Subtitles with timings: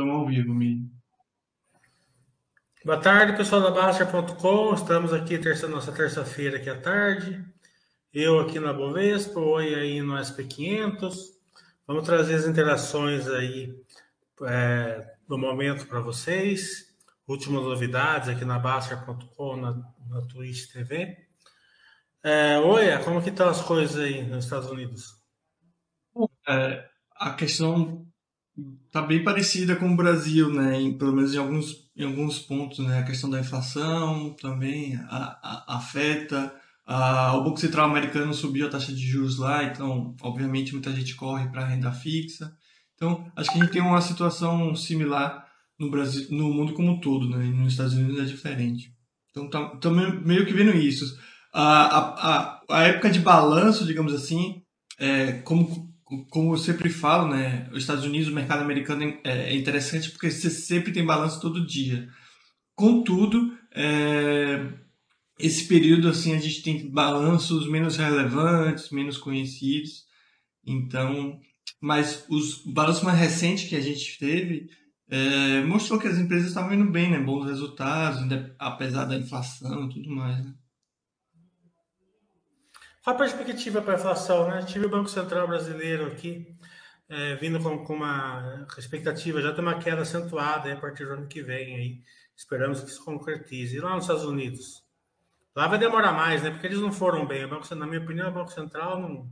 [0.00, 0.90] Estamos ao vivo, Mi.
[2.82, 4.72] Boa tarde, pessoal da Baster.com.
[4.72, 7.44] Estamos aqui terça, nossa terça-feira aqui à tarde.
[8.10, 11.12] Eu aqui na Bovespa, oi aí no SP500.
[11.86, 13.78] Vamos trazer as interações aí
[14.44, 16.96] é, do momento para vocês.
[17.28, 19.72] Últimas novidades aqui na Baster.com, na,
[20.08, 21.14] na Twitch TV.
[22.24, 25.20] É, oi, como que estão as coisas aí nos Estados Unidos?
[26.48, 28.09] É, a questão
[28.86, 30.80] está bem parecida com o Brasil, né?
[30.80, 32.98] Em, pelo menos em alguns, em alguns pontos, né?
[32.98, 36.52] A questão da inflação também a, a, afeta.
[36.86, 41.14] A, o Banco Central americano subiu a taxa de juros lá, então, obviamente, muita gente
[41.14, 42.52] corre para a renda fixa.
[42.96, 45.46] Então, acho que a gente tem uma situação similar
[45.78, 47.46] no Brasil, no mundo como um todo, né?
[47.46, 48.92] E nos Estados Unidos é diferente.
[49.30, 51.16] Então, estamos tá, meio que vendo isso.
[51.52, 54.62] A, a, a, época de balanço, digamos assim,
[54.98, 55.89] é, como
[56.28, 60.30] como eu sempre falo, né, os Estados Unidos, o mercado americano é, é interessante porque
[60.30, 62.08] você sempre tem balanço todo dia.
[62.74, 64.72] Contudo, é,
[65.38, 70.04] esse período assim a gente tem balanços menos relevantes, menos conhecidos.
[70.66, 71.40] Então,
[71.80, 74.68] mas os balanços mais recentes que a gente teve
[75.08, 78.22] é, mostrou que as empresas estavam indo bem, né, bons resultados,
[78.58, 80.44] apesar da inflação e tudo mais.
[80.44, 80.54] Né?
[83.02, 84.48] Qual a perspectiva para a inflação?
[84.48, 84.62] Né?
[84.66, 86.54] Tive o Banco Central brasileiro aqui
[87.08, 91.12] é, vindo com, com, uma expectativa, já tem uma queda acentuada aí, a partir do
[91.14, 91.76] ano que vem.
[91.76, 92.02] Aí.
[92.36, 93.76] Esperamos que isso concretize.
[93.76, 94.84] E lá nos Estados Unidos?
[95.54, 96.50] Lá vai demorar mais, né?
[96.50, 97.44] Porque eles não foram bem.
[97.44, 99.28] O Banco, na minha opinião, o Banco Central não,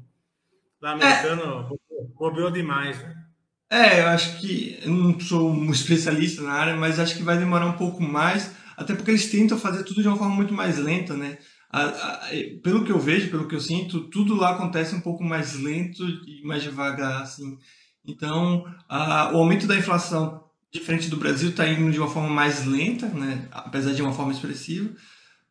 [0.80, 2.04] lá americano é.
[2.16, 3.24] bobeou demais, né?
[3.70, 7.36] É, eu acho que eu não sou um especialista na área, mas acho que vai
[7.38, 10.78] demorar um pouco mais, até porque eles tentam fazer tudo de uma forma muito mais
[10.78, 11.38] lenta, né?
[11.70, 12.28] A, a,
[12.62, 16.02] pelo que eu vejo, pelo que eu sinto, tudo lá acontece um pouco mais lento
[16.26, 17.58] e mais devagar, assim.
[18.06, 22.64] Então, a, o aumento da inflação, diferente do Brasil, está indo de uma forma mais
[22.64, 23.46] lenta, né?
[23.50, 24.94] apesar de uma forma expressiva,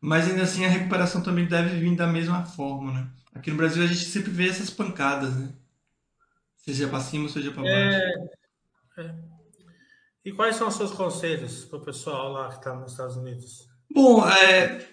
[0.00, 2.92] mas ainda assim a recuperação também deve vir da mesma forma.
[2.92, 3.08] Né?
[3.34, 5.52] Aqui no Brasil a gente sempre vê essas pancadas, né?
[6.56, 7.76] seja para cima, seja para baixo.
[8.98, 9.14] É, é.
[10.24, 13.68] E quais são os seus conselhos para o pessoal lá que está nos Estados Unidos?
[13.90, 14.86] Bom, é,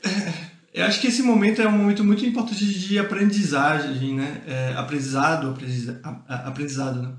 [0.76, 4.44] eu acho que esse momento é um momento muito importante de aprendizagem, né?
[4.46, 5.58] É, aprendizado,
[6.28, 7.16] aprendizado, né?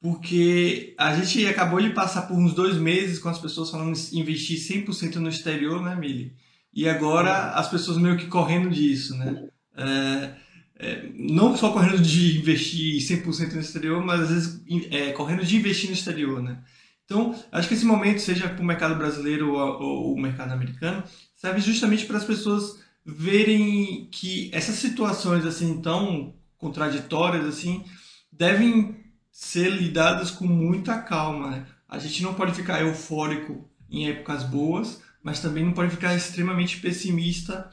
[0.00, 4.58] Porque a gente acabou de passar por uns dois meses com as pessoas falando investir
[4.58, 6.34] 100% no exterior, né, Mili?
[6.72, 9.48] E agora as pessoas meio que correndo disso, né?
[9.76, 10.34] É,
[10.78, 15.56] é, não só correndo de investir 100% no exterior, mas às vezes é, correndo de
[15.56, 16.58] investir no exterior, né?
[17.04, 21.04] Então, acho que esse momento, seja para o mercado brasileiro ou, ou o mercado americano,
[21.36, 27.84] serve justamente para as pessoas verem que essas situações assim tão contraditórias assim
[28.32, 31.66] devem ser lidadas com muita calma.
[31.88, 36.80] A gente não pode ficar eufórico em épocas boas, mas também não pode ficar extremamente
[36.80, 37.70] pessimista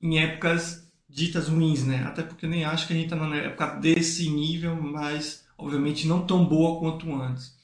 [0.00, 2.04] em épocas ditas ruins, né?
[2.06, 6.06] Até porque eu nem acho que a gente está na época desse nível, mas obviamente
[6.06, 7.58] não tão boa quanto antes.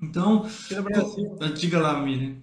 [0.00, 0.46] Então,
[1.54, 2.36] diga lá, Miriam.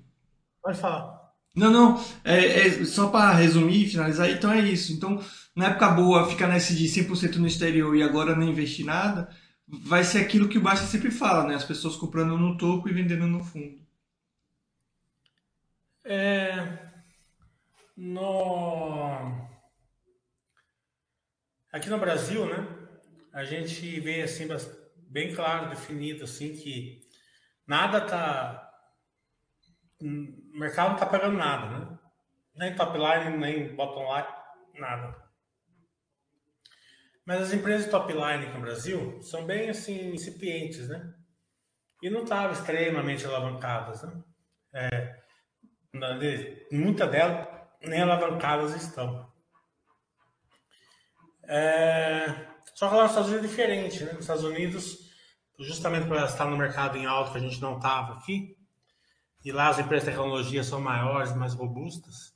[0.62, 1.23] Pode falar.
[1.56, 4.92] Não, não, é, é só para resumir e finalizar, então é isso.
[4.92, 5.24] Então,
[5.56, 9.30] na época boa, ficar nesse de 100% no exterior e agora não investir nada,
[9.68, 11.56] vai ser aquilo que o Baixa sempre fala, né?
[11.56, 13.80] As pessoas comprando no topo e vendendo no fundo.
[16.04, 16.92] É...
[17.96, 19.48] No...
[21.72, 22.68] Aqui no Brasil, né?
[23.32, 24.48] A gente vê assim
[25.08, 27.00] bem claro, definido assim que
[27.68, 28.63] nada tá
[30.04, 32.00] o mercado não está pagando nada, né?
[32.56, 34.28] Nem top line, nem bottom line,
[34.76, 35.16] nada.
[37.26, 41.14] Mas as empresas top line aqui no Brasil são bem assim incipientes, né?
[42.02, 44.24] E não estavam extremamente alavancadas, né?
[44.74, 45.24] É,
[46.72, 47.48] muita delas
[47.82, 49.32] nem alavancadas estão.
[51.48, 52.26] É,
[52.76, 54.12] só que lá nos Estados Unidos é diferente, né?
[54.12, 54.98] Nos Estados Unidos,
[55.60, 58.58] justamente por estar no mercado em alto que a gente não estava aqui,
[59.44, 62.34] e lá as empresas de tecnologia são maiores, mais robustas,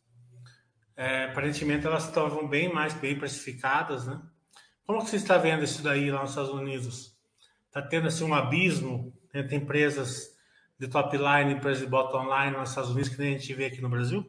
[0.95, 4.19] é, aparentemente elas estavam bem mais bem precificadas, né?
[4.85, 7.15] Como que você está vendo isso daí lá nos Estados Unidos?
[7.67, 10.35] Está tendo assim um abismo entre empresas
[10.79, 13.65] de top line, empresas de bottom line nos Estados Unidos que nem a gente vê
[13.65, 14.25] aqui no Brasil?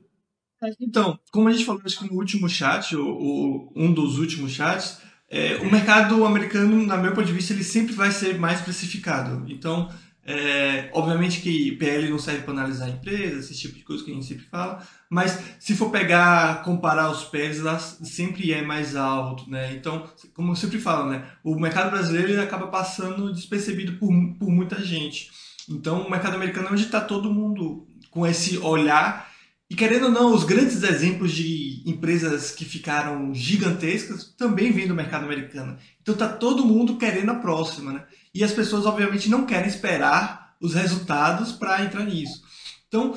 [0.81, 5.01] Então, como a gente falou acho que no último chat, ou um dos últimos chats,
[5.31, 9.45] é, o mercado americano, na meu ponto de vista, ele sempre vai ser mais precificado.
[9.51, 9.89] Então,
[10.31, 14.11] é, obviamente que PL não serve para analisar a empresa, esse tipo de coisa que
[14.11, 18.95] a gente sempre fala, mas se for pegar, comparar os PLs, lá sempre é mais
[18.95, 19.73] alto, né?
[19.73, 21.25] Então, como eu sempre falo, né?
[21.43, 25.31] O mercado brasileiro acaba passando despercebido por, por muita gente.
[25.67, 29.33] Então, o mercado americano é onde está todo mundo com esse olhar.
[29.71, 34.95] E querendo ou não, os grandes exemplos de empresas que ficaram gigantescas também vêm do
[34.95, 35.79] mercado americano.
[36.03, 37.93] Então, está todo mundo querendo a próxima.
[37.95, 38.05] Né?
[38.39, 42.41] E as pessoas, obviamente, não querem esperar os resultados para entrar nisso.
[42.87, 43.13] Então,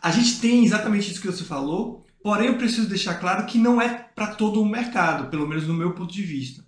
[0.00, 3.82] a gente tem exatamente isso que você falou, porém eu preciso deixar claro que não
[3.82, 6.64] é para todo o mercado, pelo menos no meu ponto de vista.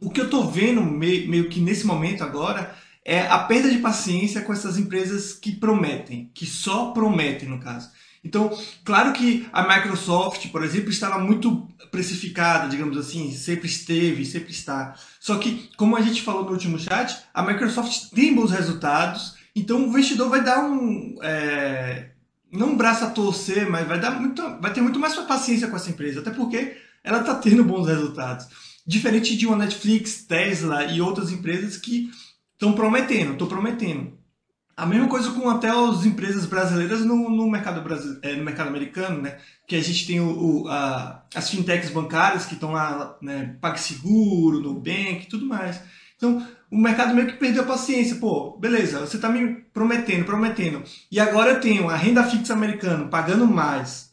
[0.00, 3.76] O que eu estou vendo meio, meio que nesse momento agora é a perda de
[3.76, 7.90] paciência com essas empresas que prometem, que só prometem no caso.
[8.24, 8.50] Então,
[8.84, 14.94] claro que a Microsoft, por exemplo, estava muito precificada, digamos assim, sempre esteve, sempre está.
[15.20, 19.78] Só que, como a gente falou no último chat, a Microsoft tem bons resultados, então
[19.78, 21.16] o investidor vai dar um.
[21.22, 22.10] É,
[22.50, 25.76] não um braço a torcer, mas vai, dar muito, vai ter muito mais paciência com
[25.76, 28.46] essa empresa, até porque ela está tendo bons resultados.
[28.86, 32.10] Diferente de uma Netflix, Tesla e outras empresas que
[32.54, 34.17] estão prometendo, estão prometendo.
[34.78, 38.16] A mesma coisa com até as empresas brasileiras no, no mercado, brasile...
[38.22, 39.36] É, no mercado americano, né?
[39.66, 43.56] Que a gente tem o, o a, as fintechs bancárias que estão lá, né?
[43.60, 45.82] PagSeguro, Nubank e tudo mais.
[46.16, 48.16] Então, o mercado meio que perdeu a paciência.
[48.20, 50.84] Pô, beleza, você está me prometendo, prometendo.
[51.10, 54.12] E agora eu tenho a renda fixa americana pagando mais.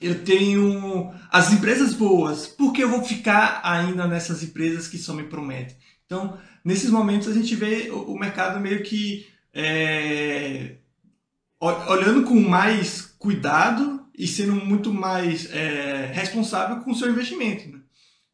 [0.00, 2.48] Eu tenho as empresas boas.
[2.48, 5.76] Por que eu vou ficar ainda nessas empresas que só me prometem?
[6.04, 10.76] Então, nesses momentos a gente vê o mercado meio que é,
[11.58, 17.66] olhando com mais cuidado e sendo muito mais é, responsável com o seu investimento.
[17.70, 17.80] Né?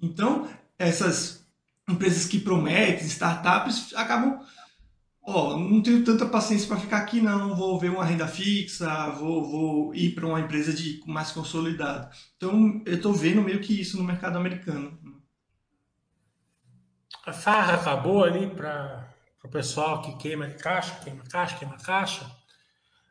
[0.00, 1.46] Então, essas
[1.88, 4.40] empresas que prometem, startups, acabam.
[5.24, 7.54] Ó, não tenho tanta paciência para ficar aqui, não.
[7.54, 12.10] Vou ver uma renda fixa, vou, vou ir para uma empresa de mais consolidada.
[12.36, 14.98] Então, eu estou vendo meio que isso no mercado americano.
[17.24, 19.01] A farra acabou ali para para
[19.44, 22.24] o pessoal que queima caixa, queima caixa, queima caixa,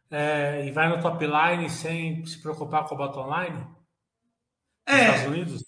[0.09, 3.65] é, e vai no top line sem se preocupar com o bottom line?
[4.85, 5.63] É, Estados Unidos?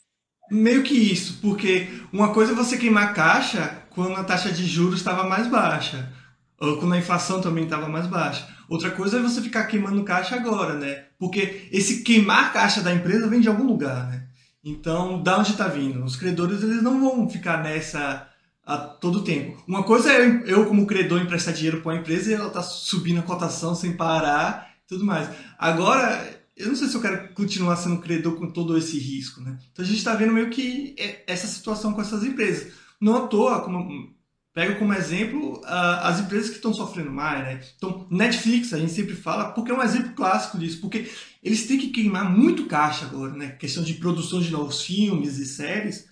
[0.51, 4.99] Meio que isso, porque uma coisa é você queimar caixa quando a taxa de juros
[4.99, 6.11] estava mais baixa,
[6.59, 8.47] ou quando a inflação também estava mais baixa.
[8.69, 11.05] Outra coisa é você ficar queimando caixa agora, né?
[11.19, 14.27] Porque esse queimar caixa da empresa vem de algum lugar, né?
[14.63, 16.03] Então, da onde está vindo?
[16.03, 18.29] Os credores eles não vão ficar nessa
[18.65, 19.61] a todo tempo.
[19.67, 23.19] Uma coisa é eu, como credor, emprestar dinheiro para uma empresa e ela tá subindo
[23.19, 25.29] a cotação sem parar tudo mais.
[25.57, 29.57] Agora, eu não sei se eu quero continuar sendo credor com todo esse risco, né?
[29.71, 32.73] Então a gente está vendo meio que é essa situação com essas empresas.
[33.01, 34.13] Não à toa, como,
[34.53, 37.61] pego como exemplo as empresas que estão sofrendo mais, né?
[37.75, 41.09] Então, Netflix, a gente sempre fala, porque é um exemplo clássico disso, porque
[41.41, 43.49] eles têm que queimar muito caixa agora, né?
[43.51, 46.07] Questão de produção de novos filmes e séries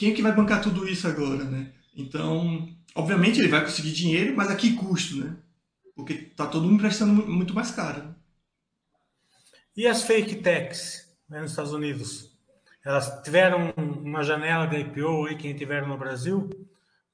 [0.00, 1.74] quem é que vai bancar tudo isso agora, né?
[1.94, 5.36] Então, obviamente ele vai conseguir dinheiro, mas a que custo, né?
[5.94, 8.14] Porque tá todo mundo prestando muito mais caro.
[9.76, 12.34] E as fake techs né, nos Estados Unidos?
[12.82, 16.48] Elas tiveram uma janela de IPO aí, quem tiveram no Brasil,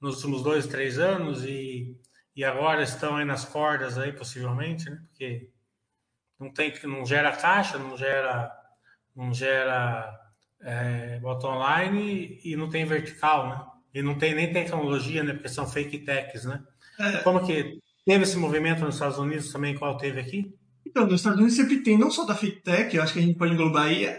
[0.00, 2.00] nos últimos dois, três anos, e,
[2.36, 5.02] e agora estão aí nas cordas aí, possivelmente, né?
[5.08, 5.50] Porque
[6.38, 8.56] não tem, não gera caixa, não gera,
[9.12, 10.25] não gera
[10.66, 13.60] é, bota online e não tem vertical, né?
[13.94, 15.32] E não tem nem tecnologia, né?
[15.32, 16.60] Porque são fake techs, né?
[16.98, 17.18] É.
[17.18, 20.52] Como que teve esse movimento nos Estados Unidos também, qual teve aqui?
[20.84, 23.22] Então, nos Estados Unidos sempre tem, não só da fake tech, eu acho que a
[23.22, 24.16] gente pode englobar aí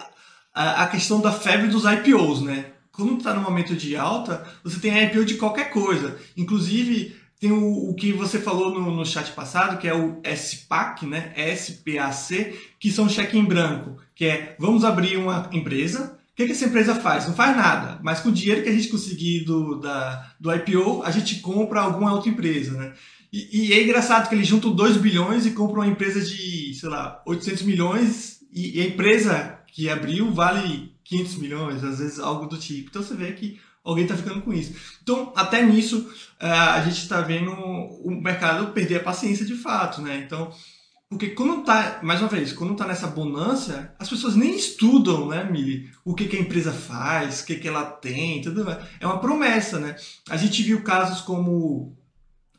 [0.53, 2.71] a, a questão da febre dos IPOs, né?
[2.93, 6.17] Quando está no momento de alta, você tem IPO de qualquer coisa.
[6.35, 11.05] Inclusive, tem o, o que você falou no, no chat passado, que é o SPAC,
[11.05, 11.33] né?
[11.55, 16.65] SPAC, que são cheque em branco, que é vamos abrir uma empresa, que, que essa
[16.65, 17.27] empresa faz?
[17.27, 21.01] Não faz nada, mas com o dinheiro que a gente conseguir do, da, do IPO,
[21.03, 22.93] a gente compra alguma outra empresa, né?
[23.33, 26.87] E, e, é engraçado que eles juntam 2 bilhões e compram uma empresa de, sei
[26.87, 32.45] lá, 800 milhões e, e a empresa que abriu vale 500 milhões, às vezes algo
[32.45, 32.89] do tipo.
[32.89, 34.75] Então você vê que alguém está ficando com isso.
[35.01, 36.07] Então, até nisso,
[36.39, 40.23] eh, a gente está vendo o mercado perder a paciência de fato, né?
[40.25, 40.51] Então,
[41.09, 45.49] porque quando tá, mais uma vez, quando tá nessa bonança, as pessoas nem estudam, né,
[45.49, 45.89] Mili?
[46.03, 48.79] O que, que a empresa faz, o que, que ela tem, tudo mais.
[48.99, 49.95] É uma promessa, né?
[50.29, 51.95] A gente viu casos como.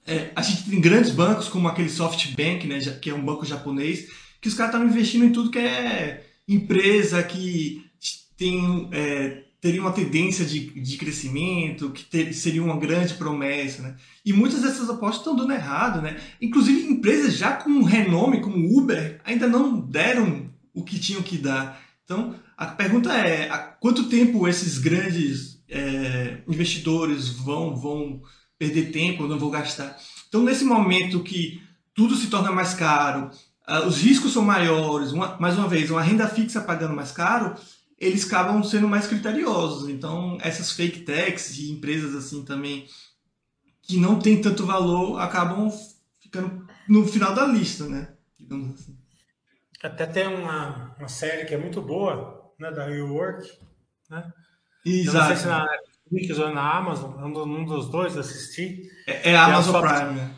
[0.07, 4.09] É, a gente tem grandes bancos, como aquele SoftBank, né, que é um banco japonês,
[4.41, 7.85] que os caras estavam investindo em tudo que é empresa que
[8.35, 8.89] tem.
[8.93, 13.97] É, teria uma tendência de, de crescimento, que ter, seria uma grande promessa, né?
[14.25, 16.21] E muitas dessas apostas estão dando errado, né?
[16.41, 21.81] Inclusive empresas já com renome como Uber ainda não deram o que tinham que dar.
[22.05, 28.23] Então a pergunta é: há quanto tempo esses grandes é, investidores vão vão
[28.59, 29.97] perder tempo, não vou gastar.
[30.29, 31.63] Então, nesse momento que
[31.95, 33.31] tudo se torna mais caro,
[33.69, 37.55] uh, os riscos são maiores, uma, mais uma vez, uma renda fixa pagando mais caro,
[37.99, 39.89] eles acabam sendo mais criteriosos.
[39.89, 42.87] Então, essas fake techs e empresas assim também
[43.83, 45.71] que não tem tanto valor acabam
[46.21, 48.15] ficando no final da lista, né?
[48.39, 48.99] Digamos assim.
[49.83, 53.49] Até tem uma, uma série que é muito boa, né, da Rework,
[54.11, 54.33] né?
[54.85, 55.17] Exato.
[55.17, 58.83] Eu não sei se na Netflix ou na Amazon, um dos dois assisti.
[59.07, 60.37] É, é a Amazon é Prime, né?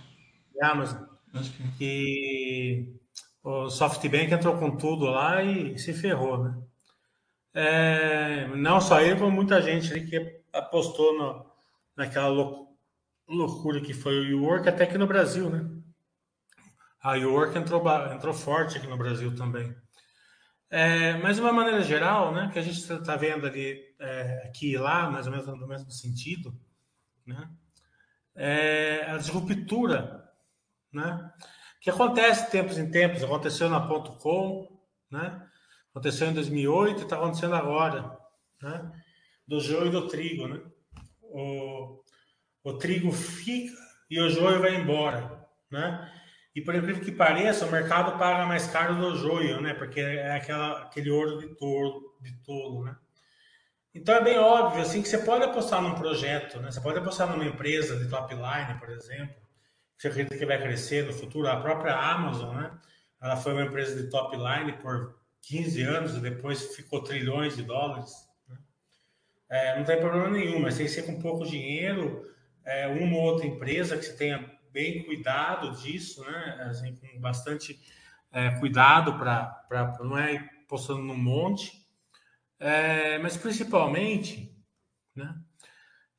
[0.57, 1.03] É a Amazon.
[1.35, 1.65] Acho que...
[1.81, 3.01] E
[3.43, 6.55] o SoftBank entrou com tudo lá e se ferrou, né?
[7.53, 11.51] É, não só ele, como muita gente ali que apostou no,
[11.97, 12.29] naquela
[13.29, 15.69] loucura que foi o Work até aqui no Brasil, né?
[17.03, 19.75] A York entrou, entrou forte aqui no Brasil também.
[20.69, 24.73] É, mas de uma maneira geral, né, que a gente está vendo ali é, aqui
[24.73, 26.55] e lá, mais ou menos no mesmo sentido,
[27.27, 27.51] né,
[28.37, 30.31] é a disruptura,
[30.93, 31.33] né,
[31.81, 34.81] que acontece tempos em tempos, aconteceu na ponto .com,
[35.11, 35.45] né,
[35.91, 38.19] aconteceu em 2008 e está acontecendo agora,
[38.63, 38.93] né,
[39.47, 40.61] do joio e do trigo, né,
[41.23, 42.03] o,
[42.65, 43.77] o trigo fica
[44.09, 46.11] e o joio vai embora, né,
[46.55, 49.73] e por incrível que pareça, o mercado paga mais caro do joio, né?
[49.75, 52.97] Porque é aquela, aquele ouro de tolo, de tolo, né?
[53.95, 56.71] Então é bem óbvio assim que você pode apostar num projeto, né?
[56.71, 59.35] Você pode apostar numa empresa de top line, por exemplo,
[59.97, 61.49] que você acredita que vai crescer no futuro.
[61.49, 62.73] A própria Amazon, né?
[63.23, 68.13] Ela foi uma empresa de top line por 15 anos depois ficou trilhões de dólares.
[68.49, 68.57] Né?
[69.51, 72.25] É, não tem problema nenhum, mas tem que ser com pouco dinheiro,
[72.65, 76.67] é, uma ou outra empresa que você tenha bem cuidado disso, né?
[76.71, 77.81] Assim, com bastante
[78.33, 81.85] é, cuidado para não é postando no monte,
[82.59, 84.55] é, mas principalmente,
[85.15, 85.35] né?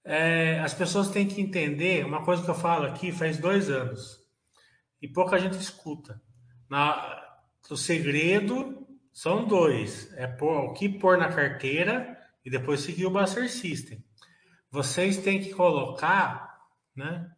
[0.03, 4.19] É, as pessoas têm que entender uma coisa que eu falo aqui faz dois anos
[4.99, 6.19] e pouca gente escuta.
[6.67, 7.21] Na,
[7.69, 8.80] o segredo
[9.11, 14.03] são dois: é pôr, o que pôr na carteira e depois seguir o Buster System.
[14.69, 16.59] Vocês têm que colocar,
[16.95, 17.29] né?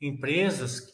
[0.00, 0.92] empresas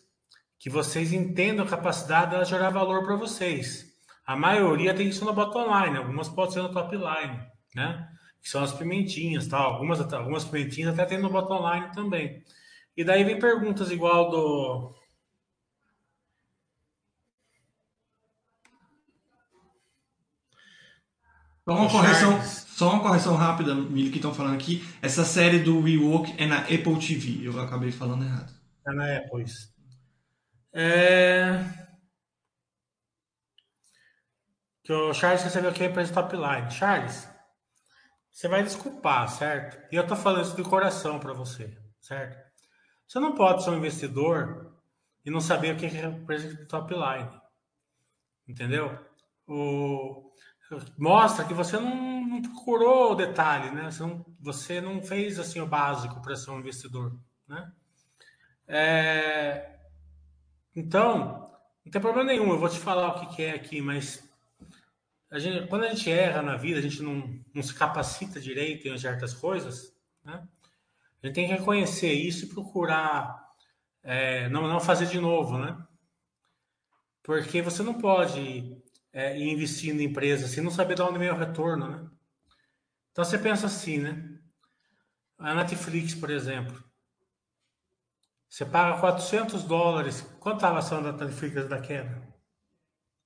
[0.58, 3.96] que vocês entendam a capacidade de gerar valor para vocês.
[4.26, 7.40] A maioria tem isso no bottom line, algumas podem ser no top line,
[7.75, 8.08] né?
[8.42, 9.58] Que são as pimentinhas, tá?
[9.58, 12.44] Algumas, algumas pimentinhas até tem no bottom line também.
[12.96, 14.94] E daí vem perguntas igual do.
[21.68, 24.82] Só uma correção, só uma correção rápida, Mili, que estão falando aqui.
[25.02, 27.46] Essa série do WeWork é na Apple TV.
[27.46, 28.54] Eu acabei falando errado.
[28.87, 29.68] É na Apple isso.
[30.72, 31.62] É...
[34.82, 36.70] Que o Charles recebeu aqui a empresa top line.
[36.70, 37.28] Charles,
[38.32, 39.78] você vai desculpar, certo?
[39.92, 42.50] E eu tô falando isso de coração para você, certo?
[43.06, 44.75] Você não pode ser um investidor
[45.22, 47.30] e não saber o que é a empresa de top line.
[48.48, 48.98] Entendeu?
[49.46, 50.32] O...
[50.98, 53.90] Mostra que você não, não procurou o detalhe, né?
[53.90, 57.72] Você não, você não fez assim o básico para ser um investidor, né?
[58.66, 59.78] É...
[60.76, 61.50] Então,
[61.84, 64.28] não tem problema nenhum, eu vou te falar o que, que é aqui, mas
[65.30, 68.87] a gente, quando a gente erra na vida, a gente não, não se capacita direito
[68.88, 69.94] em certas coisas,
[70.25, 70.46] né?
[71.22, 73.48] A gente tem que reconhecer isso e procurar
[74.02, 75.76] é, não, não fazer de novo, né?
[77.22, 78.76] Porque você não pode
[79.12, 82.09] é, ir investindo em empresa sem não saber de onde vem o retorno, né?
[83.12, 84.38] Então você pensa assim, né?
[85.38, 86.83] A Netflix, por exemplo,
[88.49, 90.27] você paga 400 dólares.
[90.41, 92.27] Quanto estava a ação da Netflix da queda?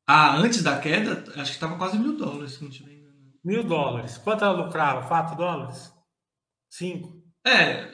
[0.07, 3.33] Ah, antes da queda, acho que estava quase mil dólares, se não tiver engano.
[3.45, 4.19] Mil dólares.
[4.19, 5.07] Quanto ela lucrava?
[5.07, 5.93] 4 dólares?
[6.71, 7.23] 5?
[7.47, 7.91] É,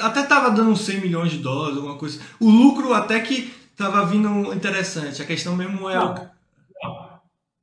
[0.00, 2.20] até estava dando 100 milhões de dólares, alguma coisa.
[2.40, 5.20] O lucro até que estava vindo interessante.
[5.22, 5.96] A questão mesmo é...
[5.96, 6.31] Não.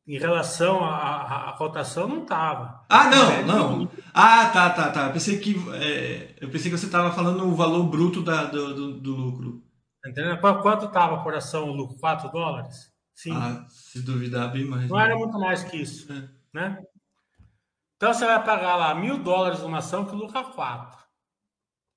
[0.09, 2.83] Em relação à, à, cotação, não estava.
[2.89, 3.91] Ah, não, não.
[4.11, 5.05] Ah, tá, tá, tá.
[5.05, 8.73] Eu pensei que, é, eu pensei que você estava falando o valor bruto da, do,
[8.73, 9.63] do, do lucro.
[10.03, 10.35] Entendeu?
[10.39, 11.95] Quanto estava por ação o lucro?
[11.99, 12.91] 4 dólares?
[13.13, 13.33] Sim.
[13.35, 14.89] Ah, se duvidar, bem mais.
[14.89, 15.05] Não né?
[15.05, 16.11] era muito mais que isso.
[16.11, 16.27] É.
[16.55, 16.83] Né?
[17.95, 20.97] Então você vai pagar lá mil dólares numa ação que lucra 4.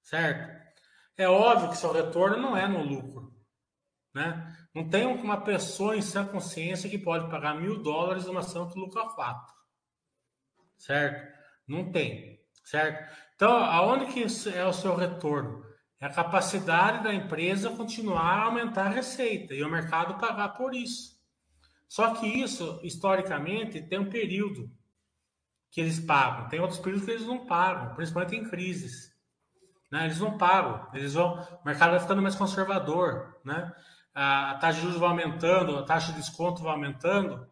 [0.03, 0.53] Certo?
[1.17, 3.33] É óbvio que seu retorno não é no lucro.
[4.15, 4.52] Né?
[4.75, 9.05] Não tem uma pessoa em sã consciência que pode pagar mil dólares numa que lucra
[9.05, 9.55] 4.
[10.79, 11.33] Certo?
[11.69, 13.15] Não tem, certo?
[13.37, 14.23] Então, aonde que
[14.55, 15.63] é o seu retorno?
[16.01, 20.75] É a capacidade da empresa continuar a aumentar a receita e o mercado pagar por
[20.75, 21.21] isso.
[21.87, 24.71] Só que isso, historicamente, tem um período
[25.71, 26.49] que eles pagam.
[26.49, 29.13] Tem outros períodos que eles não pagam, principalmente em crises.
[29.91, 30.07] Né?
[30.07, 33.71] Eles não pagam, eles vão, o mercado vai ficando mais conservador, né?
[34.15, 37.47] A, taxa de juros vai aumentando, a taxa de desconto vai aumentando.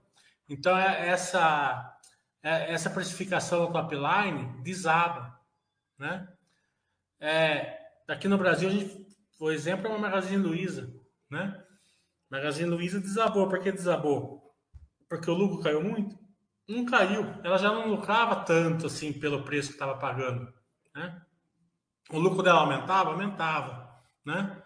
[0.49, 1.97] Então, é, essa,
[2.43, 5.39] é, essa precificação do top line desaba,
[5.99, 6.29] né?
[7.19, 9.07] É, aqui no Brasil, a gente,
[9.39, 10.93] o exemplo é uma Magazine Luiza,
[11.31, 11.63] né?
[12.31, 13.49] Magazine Luiza desabou.
[13.49, 14.55] Por que desabou?
[15.09, 16.19] Porque o lucro caiu muito?
[16.69, 17.25] Não caiu.
[17.43, 20.53] Ela já não lucrava tanto assim pelo preço que estava pagando,
[20.95, 21.21] né?
[22.11, 23.11] O lucro dela aumentava?
[23.11, 24.63] Aumentava, né?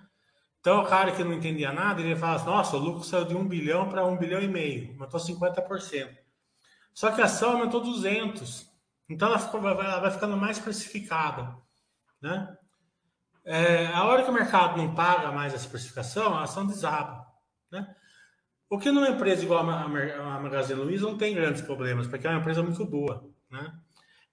[0.64, 3.34] Então, o cara que não entendia nada, ele fala assim, nossa, o lucro saiu de
[3.34, 6.08] 1 bilhão para 1 bilhão e meio, aumentou 50%.
[6.94, 8.66] Só que a ação aumentou 200.
[9.06, 11.54] Então, ela, ficou, ela vai ficando mais precificada,
[12.18, 12.56] né?
[13.44, 17.26] É, a hora que o mercado não paga mais essa precificação, a ação desaba,
[17.70, 17.94] né?
[18.70, 22.40] O que numa empresa igual a Magazine Luiza não tem grandes problemas, porque é uma
[22.40, 23.70] empresa muito boa, né?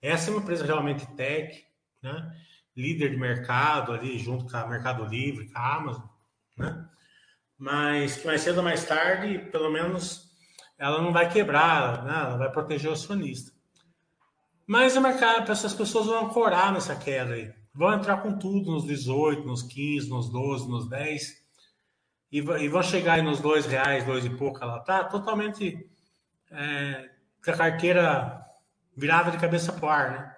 [0.01, 1.61] Essa é uma empresa realmente tech,
[2.01, 2.33] né?
[2.73, 6.10] líder de mercado ali, junto com a Mercado Livre, com a Amazon,
[6.61, 6.87] né?
[7.57, 10.31] Mas mais cedo ou mais tarde, pelo menos,
[10.77, 12.13] ela não vai quebrar, né?
[12.13, 13.51] Ela vai proteger o acionista.
[14.65, 17.53] Mas o mercado, essas pessoas vão ancorar nessa queda aí.
[17.73, 21.41] Vão entrar com tudo nos 18, nos 15, nos 12, nos 10.
[22.31, 25.89] E, vão chegar aí nos 2 reais, dois e pouco ela tá, totalmente
[26.49, 27.09] é,
[27.43, 28.45] com a carteira
[28.95, 30.35] virada de cabeça para o ar, né?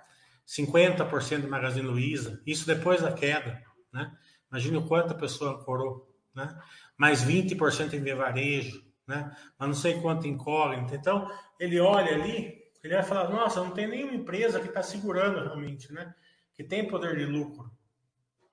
[0.47, 3.61] 50% do Magazine Luiza, isso depois da queda,
[3.91, 4.11] né?
[4.51, 6.59] Imagina o quanto a pessoa ancorou, né?
[6.97, 9.35] Mais 20% em varejo, né?
[9.57, 10.95] Mas não sei quanto incógnito.
[10.95, 15.41] Então, ele olha ali, ele vai falar, nossa, não tem nenhuma empresa que está segurando
[15.41, 16.13] realmente, né?
[16.53, 17.71] Que tem poder de lucro.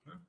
[0.05, 0.19] Né?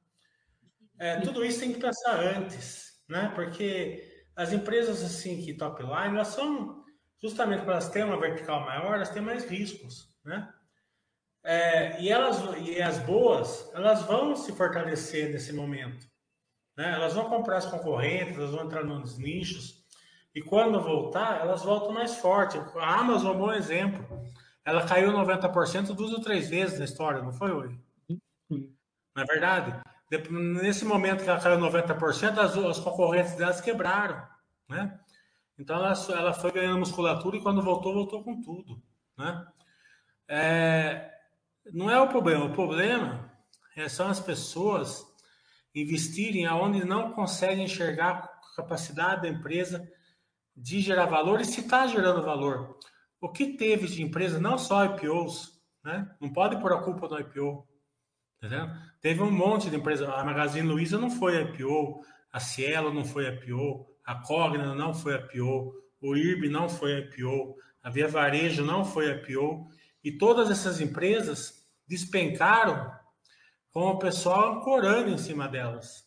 [0.99, 3.31] É, tudo isso tem que pensar antes, né?
[3.35, 6.83] Porque as empresas assim que top line, elas são
[7.21, 10.53] justamente para elas terem uma vertical maior, elas têm mais riscos, né?
[11.45, 16.12] É, e, elas, e as boas, elas vão se fortalecer nesse momento.
[16.77, 16.93] Né?
[16.93, 19.83] Elas vão comprar as concorrentes, elas vão entrar nos nichos.
[20.35, 22.59] E quando voltar, elas voltam mais forte.
[22.77, 24.23] A Amazon é um bom exemplo.
[24.65, 27.79] Ela caiu 90% duas ou três vezes na história, não foi hoje?
[28.49, 29.81] Não é verdade?
[30.31, 34.27] Nesse momento que ela caiu 90%, as, as concorrentes delas quebraram.
[34.69, 34.99] Né?
[35.59, 38.83] Então ela, ela foi ganhando musculatura e quando voltou, voltou com tudo.
[39.19, 39.47] Né?
[40.29, 41.11] É,
[41.73, 42.45] não é o problema.
[42.45, 43.31] O problema
[43.77, 45.12] é, são as pessoas
[45.75, 49.89] investirem aonde não conseguem enxergar a capacidade da empresa
[50.57, 52.79] de gerar valor e se está gerando valor.
[53.21, 56.11] O que teve de empresa, não só IPOs, né?
[56.21, 57.67] não pode pôr a culpa no IPO.
[58.39, 58.69] Entendeu?
[59.01, 60.13] Teve um monte de empresa.
[60.13, 65.15] A Magazine Luiza não foi IPO, a Cielo não foi IPO, a Cogna não foi
[65.15, 69.69] IPO, o IRB não foi IPO, a Via Varejo não foi IPO.
[70.03, 72.91] E todas essas empresas despencaram
[73.73, 76.05] com o pessoal ancorando em cima delas,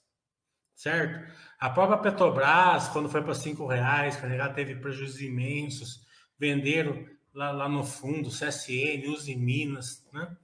[0.74, 1.34] certo?
[1.60, 6.06] A própria Petrobras, quando foi para cinco reais, ela teve prejuízos imensos,
[6.38, 10.36] venderam lá, lá no fundo, CSN, Uzi Minas, né?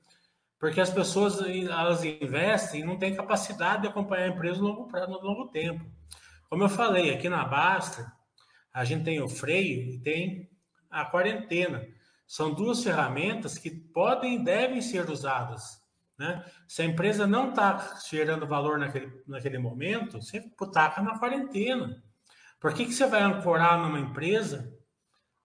[0.59, 4.91] Porque as pessoas elas investem e não têm capacidade de acompanhar a empresa no longo,
[4.91, 5.83] no longo tempo.
[6.49, 8.11] Como eu falei, aqui na Basta,
[8.71, 10.49] a gente tem o freio e tem
[10.89, 11.87] a quarentena.
[12.27, 15.80] São duas ferramentas que podem e devem ser usadas.
[16.17, 16.45] Né?
[16.67, 22.03] Se a empresa não está gerando valor naquele, naquele momento, você taca na quarentena.
[22.59, 24.71] Por que, que você vai ancorar numa empresa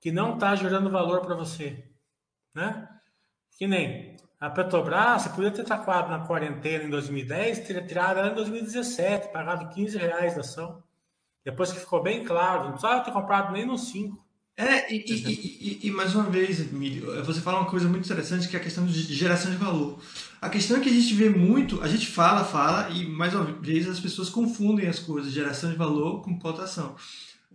[0.00, 1.90] que não está gerando valor para você?
[2.54, 2.88] Né?
[3.56, 8.28] Que nem a Petrobras, você podia ter tacado na quarentena em 2010, teria tirado ela
[8.28, 10.82] em 2017, pagado 15 reais da ação.
[11.42, 14.25] Depois que ficou bem claro, não precisava ter comprado nem no 5.
[14.58, 18.48] É, e, e, e, e, mais uma vez, Emílio, você fala uma coisa muito interessante
[18.48, 19.98] que é a questão de geração de valor.
[20.40, 23.44] A questão é que a gente vê muito, a gente fala, fala, e mais uma
[23.44, 26.96] vez as pessoas confundem as coisas, geração de valor com cotação.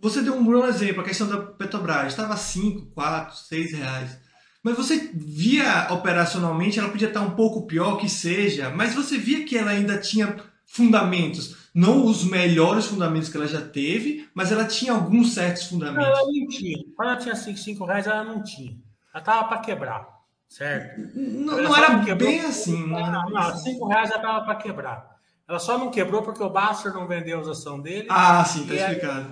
[0.00, 4.18] Você deu um bom exemplo, a questão da Petrobras, estava 5, 4, 6 reais.
[4.62, 9.44] Mas você via operacionalmente, ela podia estar um pouco pior que seja, mas você via
[9.44, 14.64] que ela ainda tinha fundamentos não os melhores fundamentos que ela já teve, mas ela
[14.64, 16.06] tinha alguns certos fundamentos.
[16.06, 16.84] Ela não tinha.
[16.94, 18.76] Quando ela tinha 5 reais, ela não tinha.
[19.14, 20.08] Ela tava para quebrar,
[20.48, 21.00] certo?
[21.14, 22.86] Não, não era bem assim.
[22.86, 25.12] Não, não, não 5 reais ela tava para quebrar.
[25.48, 28.06] Ela só não quebrou porque o Baster não vendeu a ação dele.
[28.10, 29.28] Ah, sim, tá explicado.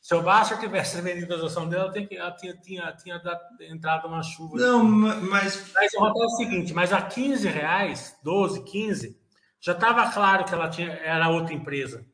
[0.00, 3.40] Se o Baster tivesse vendido a ação dele, ela, tinha, ela tinha, tinha, tinha dado,
[3.62, 4.58] entrado uma chuva.
[4.58, 5.72] Não, mas.
[5.74, 9.18] Mas o é o seguinte: mas a 15 reais, 12, 15,
[9.64, 12.04] já estava claro que ela tinha, era outra empresa.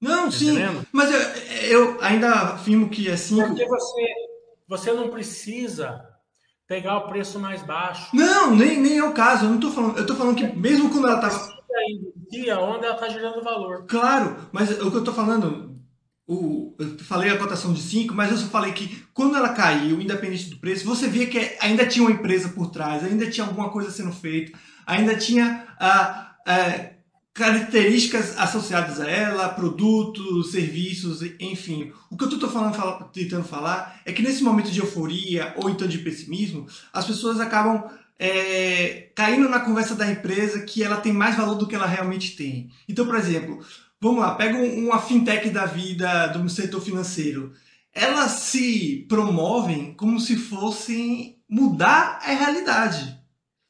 [0.00, 0.50] Não, tá sim.
[0.50, 0.84] Entendendo?
[0.90, 1.20] Mas eu,
[1.68, 3.46] eu, ainda afirmo que cinco.
[3.46, 4.06] Porque você,
[4.66, 6.04] você não precisa
[6.66, 8.08] pegar o preço mais baixo.
[8.12, 9.44] Não, nem, nem é o caso.
[9.44, 9.98] Eu não tô falando.
[9.98, 11.56] Eu tô falando que mesmo quando ela estava.
[11.88, 13.86] investir onde ela está gerando valor.
[13.86, 15.80] Claro, mas o que eu estou falando,
[16.26, 20.00] o, eu falei a cotação de 5, mas eu só falei que quando ela caiu,
[20.00, 23.70] independente do preço, você via que ainda tinha uma empresa por trás, ainda tinha alguma
[23.70, 25.68] coisa sendo feita, ainda tinha
[26.46, 26.90] ah,
[27.32, 31.92] características associadas a ela, produtos, serviços, enfim.
[32.10, 32.76] O que eu estou falando,
[33.12, 37.84] tentando falar é que nesse momento de euforia ou então de pessimismo, as pessoas acabam
[38.18, 42.36] é, caindo na conversa da empresa que ela tem mais valor do que ela realmente
[42.36, 42.70] tem.
[42.88, 43.64] Então, por exemplo,
[44.04, 47.54] Vamos lá, pega uma fintech da vida do setor financeiro.
[47.90, 53.18] Elas se promovem como se fossem mudar a realidade.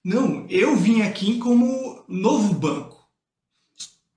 [0.04, 3.05] Não, eu vim aqui como novo banco.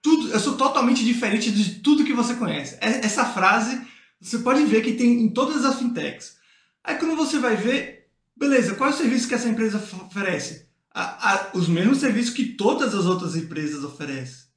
[0.01, 2.77] Tudo, eu sou totalmente diferente de tudo que você conhece.
[2.81, 3.81] É, essa frase
[4.19, 6.37] você pode ver que tem em todas as fintechs.
[6.83, 10.67] Aí quando você vai ver, beleza, qual é o serviço que essa empresa oferece?
[10.93, 14.47] A, a, os mesmos serviços que todas as outras empresas oferecem.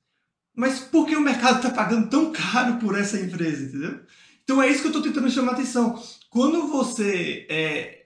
[0.55, 4.01] Mas por que o mercado está pagando tão caro por essa empresa, entendeu?
[4.43, 6.03] Então é isso que eu estou tentando chamar a atenção.
[6.29, 8.00] Quando você é,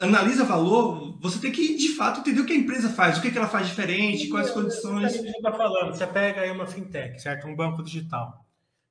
[0.00, 3.30] analisa valor, você tem que de fato entender o que a empresa faz, o que,
[3.30, 5.14] que ela faz diferente, quais as condições.
[5.14, 7.46] É, você está falando, você pega aí uma fintech, certo?
[7.46, 8.44] Um banco digital,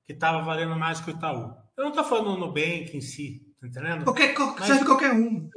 [0.06, 1.54] que estava valendo mais que o Itaú.
[1.78, 4.04] Eu não estou falando no Nubank em si, tá entendendo?
[4.04, 5.50] Qualquer, Mas, serve qualquer um.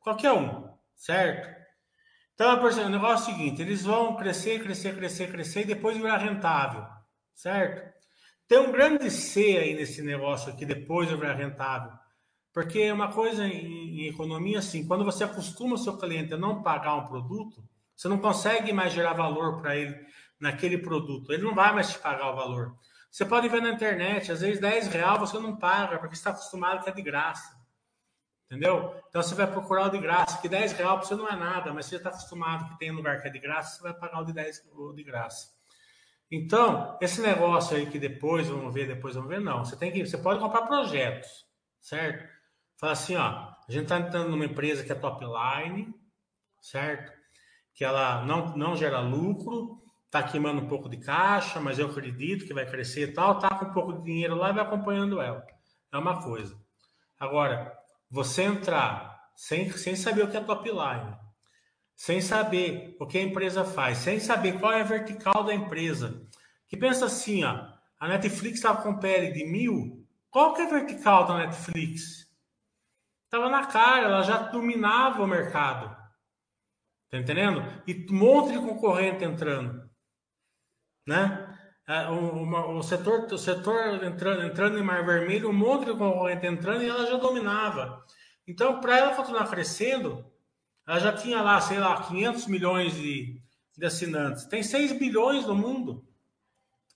[0.00, 1.60] Qualquer um, certo?
[2.34, 6.16] Então, o negócio é o seguinte: eles vão crescer, crescer, crescer, crescer e depois virar
[6.16, 6.86] rentável,
[7.34, 7.90] certo?
[8.48, 11.92] Tem um grande C aí nesse negócio aqui, depois virar rentável.
[12.60, 16.62] Porque uma coisa em, em economia, assim, quando você acostuma o seu cliente a não
[16.62, 17.64] pagar um produto,
[17.96, 19.98] você não consegue mais gerar valor para ele
[20.38, 21.32] naquele produto.
[21.32, 22.76] Ele não vai mais te pagar o valor.
[23.10, 26.84] Você pode ver na internet, às vezes 10 real você não paga, porque está acostumado
[26.84, 27.58] que é de graça.
[28.44, 28.94] Entendeu?
[29.08, 31.72] Então você vai procurar o de graça, que 10 reais para você não é nada,
[31.72, 34.20] mas você está acostumado que tem um lugar que é de graça, você vai pagar
[34.20, 35.48] o de 10 o de graça.
[36.30, 39.64] Então, esse negócio aí que depois vamos ver, depois vamos ver, não.
[39.64, 41.46] Você tem que, você pode comprar projetos,
[41.80, 42.29] certo?
[42.80, 45.94] Fala assim, ó, a gente está entrando numa empresa que é top line,
[46.62, 47.12] certo?
[47.74, 52.46] Que ela não, não gera lucro, está queimando um pouco de caixa, mas eu acredito
[52.46, 55.20] que vai crescer e tal, tá com um pouco de dinheiro lá e vai acompanhando
[55.20, 55.46] ela.
[55.92, 56.58] É uma coisa.
[57.18, 57.70] Agora,
[58.10, 61.14] você entrar sem, sem saber o que é top line,
[61.94, 66.26] sem saber o que a empresa faz, sem saber qual é a vertical da empresa,
[66.66, 67.62] que pensa assim, ó,
[67.98, 72.29] a Netflix estava com PL de mil, qual que é a vertical da Netflix?
[73.30, 75.96] Estava na cara, ela já dominava o mercado.
[77.08, 77.62] Tá entendendo?
[77.86, 79.88] E um monte de concorrente entrando.
[81.06, 81.46] Né?
[81.86, 86.44] É, o, o, setor, o setor entrando, entrando em Mar Vermelho, um monte de concorrente
[86.44, 88.04] entrando e ela já dominava.
[88.48, 90.28] Então, para ela continuar crescendo,
[90.84, 93.40] ela já tinha lá, sei lá, 500 milhões de,
[93.78, 94.46] de assinantes.
[94.46, 96.04] Tem 6 bilhões no mundo.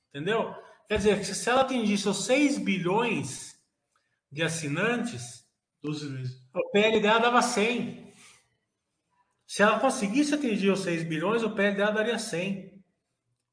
[0.08, 0.52] Entendeu?
[0.88, 3.56] Quer dizer, se ela atingisse os 6 bilhões
[4.32, 5.43] de assinantes,
[5.84, 6.48] 12 vezes.
[6.54, 8.10] o PL dela dava 100.
[9.46, 12.82] Se ela conseguisse atingir os 6 bilhões, o PL dela daria 100.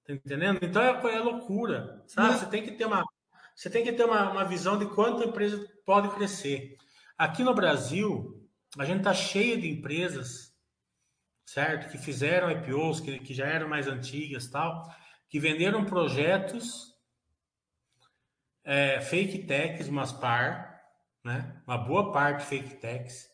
[0.07, 0.59] Tá entendendo?
[0.61, 2.39] Então é, é loucura, sabe?
[2.39, 3.03] Você tem que ter uma,
[3.53, 6.77] você tem que ter uma, uma visão de quanto a empresa pode crescer.
[7.17, 8.41] Aqui no Brasil,
[8.79, 10.55] a gente tá cheio de empresas,
[11.45, 11.91] certo?
[11.91, 14.89] Que fizeram IPOs, que, que já eram mais antigas, tal,
[15.29, 16.95] que venderam projetos
[18.63, 20.70] é, fake techs, umas par,
[21.23, 21.61] né?
[21.67, 23.27] Uma boa parte fake techs,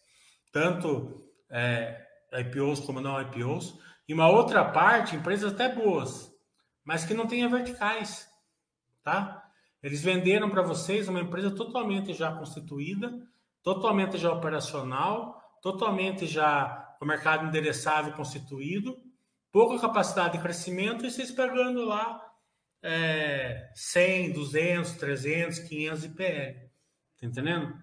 [0.51, 6.31] tanto é, IPOs como não IPOs, e uma outra parte, empresas até boas,
[6.83, 8.27] mas que não tenha verticais,
[9.03, 9.43] tá?
[9.83, 13.13] Eles venderam para vocês uma empresa totalmente já constituída,
[13.61, 18.97] totalmente já operacional, totalmente já o mercado endereçável constituído,
[19.51, 22.23] pouca capacidade de crescimento e vocês pegando lá
[22.81, 26.66] é, 100, 200, 300, 500 IPL.
[27.19, 27.73] Tá entendendo?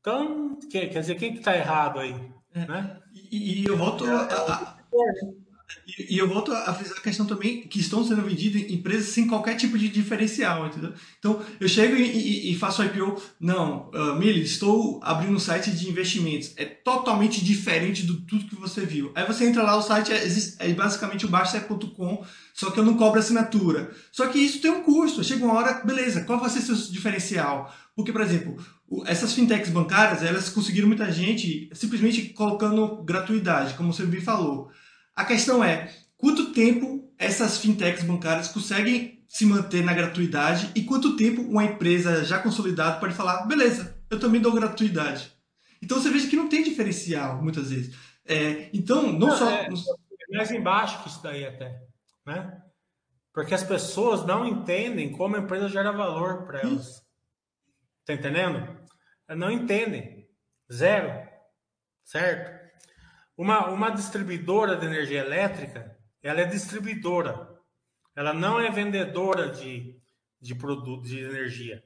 [0.00, 2.14] Então, quer, quer dizer, quem que está errado aí?
[2.54, 2.96] É, né?
[3.30, 4.76] E, e, eu volto a, a,
[5.86, 9.26] e, e, eu volto a frisar a questão também que estão sendo vendidas empresas sem
[9.26, 10.92] qualquer tipo de diferencial, entendeu?
[11.18, 15.70] Então, eu chego e, e, e faço IPO, não, uh, Mili, estou abrindo um site
[15.70, 16.52] de investimentos.
[16.56, 19.12] É totalmente diferente do tudo que você viu.
[19.14, 20.26] Aí você entra lá, o site é,
[20.58, 22.24] é basicamente o basta.com,
[22.54, 23.92] só que eu não cobro assinatura.
[24.10, 25.22] Só que isso tem um custo.
[25.22, 27.72] Chega uma hora, beleza, qual vai ser seu diferencial?
[28.00, 28.56] Porque, por exemplo,
[29.06, 34.70] essas fintechs bancárias, elas conseguiram muita gente simplesmente colocando gratuidade, como você me falou.
[35.14, 41.16] A questão é quanto tempo essas fintechs bancárias conseguem se manter na gratuidade e quanto
[41.16, 45.32] tempo uma empresa já consolidada pode falar, beleza, eu também dou gratuidade.
[45.82, 47.94] Então você veja que não tem diferencial muitas vezes.
[48.26, 49.48] É, então, não, não só.
[49.48, 49.68] É,
[50.32, 51.80] mais embaixo que isso daí até.
[52.26, 52.60] Né?
[53.32, 57.02] Porque as pessoas não entendem como a empresa gera valor para elas.
[58.10, 58.76] Tá entendendo?
[59.28, 60.26] Não entendem.
[60.72, 61.28] Zero.
[62.04, 62.58] Certo?
[63.36, 67.48] Uma, uma distribuidora de energia elétrica, ela é distribuidora.
[68.16, 69.96] Ela não é vendedora de,
[70.40, 71.84] de produto de energia.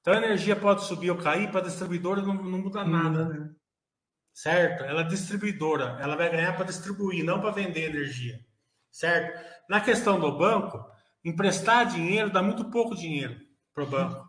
[0.00, 3.28] Então a energia pode subir ou cair, para a distribuidora não, não muda nada.
[3.28, 3.50] Né?
[4.32, 4.82] Certo?
[4.82, 5.98] Ela é distribuidora.
[6.00, 8.40] Ela vai ganhar para distribuir, não para vender energia.
[8.90, 9.44] Certo?
[9.68, 10.82] Na questão do banco,
[11.22, 13.38] emprestar dinheiro dá muito pouco dinheiro
[13.74, 14.25] para o banco.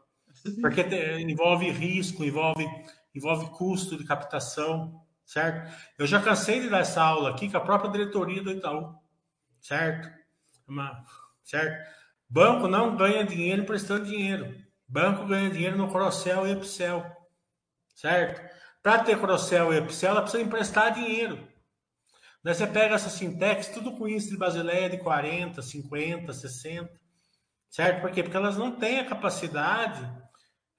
[0.61, 0.81] Porque
[1.19, 2.65] envolve risco, envolve,
[3.13, 5.69] envolve custo de captação certo?
[5.99, 8.95] Eu já cansei de dar essa aula aqui com a própria diretoria do Itaú,
[9.59, 10.09] certo?
[10.65, 11.03] Uma,
[11.43, 11.85] certo?
[12.29, 14.55] Banco não ganha dinheiro emprestando dinheiro.
[14.87, 17.05] Banco ganha dinheiro no Crossel e Epicel,
[17.93, 18.41] certo?
[18.81, 21.45] Para ter Crossel e Epicel, ela precisa emprestar dinheiro.
[22.41, 26.89] Daí você pega essa Sintex, tudo com índice de Basileia de 40, 50, 60,
[27.77, 28.01] certo?
[28.01, 28.23] Por quê?
[28.23, 30.03] Porque elas não têm a capacidade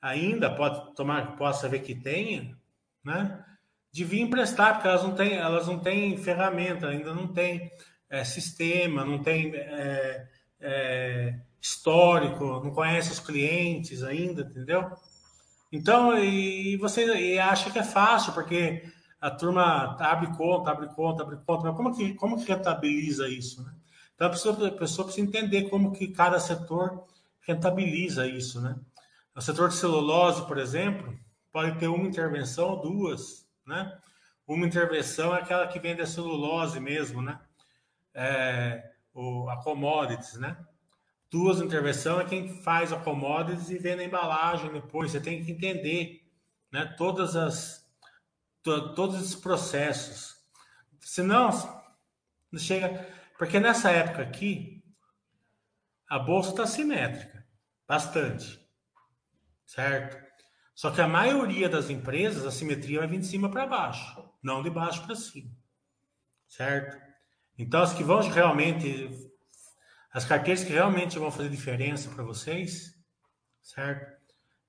[0.02, 2.58] ainda, pode tomar, possa ver que tenha,
[3.04, 3.44] né?
[3.92, 7.70] de vir emprestar, porque elas não têm, elas não têm ferramenta, ainda não tem
[8.10, 10.28] é, sistema, não tem é,
[10.60, 14.90] é, histórico, não conhece os clientes ainda, entendeu?
[15.70, 18.82] Então, e você e acha que é fácil, porque
[19.20, 23.62] a turma abre conta, abre conta, abre conta, mas como que, como que rentabiliza isso,
[23.62, 23.77] né?
[24.18, 27.06] Então, a pessoa, a pessoa precisa entender como que cada setor
[27.40, 28.74] rentabiliza isso, né?
[29.32, 31.16] O setor de celulose, por exemplo,
[31.52, 33.96] pode ter uma intervenção, duas, né?
[34.44, 37.38] Uma intervenção é aquela que vende a celulose mesmo, né?
[38.12, 40.56] É, o, a commodities, né?
[41.30, 45.12] Duas intervenções é quem faz a commodities e vende a embalagem depois.
[45.12, 46.28] Você tem que entender,
[46.72, 46.92] né?
[46.98, 47.88] Todas as
[48.64, 50.38] to, todos esses processos.
[50.98, 51.50] Senão,
[52.56, 53.16] chega.
[53.38, 54.82] Porque nessa época aqui,
[56.08, 57.46] a bolsa está simétrica,
[57.86, 58.58] bastante,
[59.64, 60.28] certo?
[60.74, 64.62] Só que a maioria das empresas, a simetria vai vir de cima para baixo, não
[64.62, 65.50] de baixo para cima.
[66.48, 66.96] Certo?
[67.58, 69.10] Então, as que vão realmente.
[70.12, 72.94] As carteiras que realmente vão fazer diferença para vocês,
[73.60, 74.16] certo?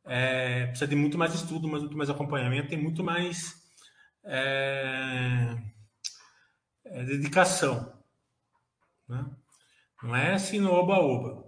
[0.06, 3.54] É, precisa de muito mais estudo, muito mais acompanhamento, tem muito mais
[4.26, 5.56] é,
[6.86, 7.99] é, dedicação.
[9.10, 9.26] Né?
[10.04, 11.44] Não é assim no oba-oba.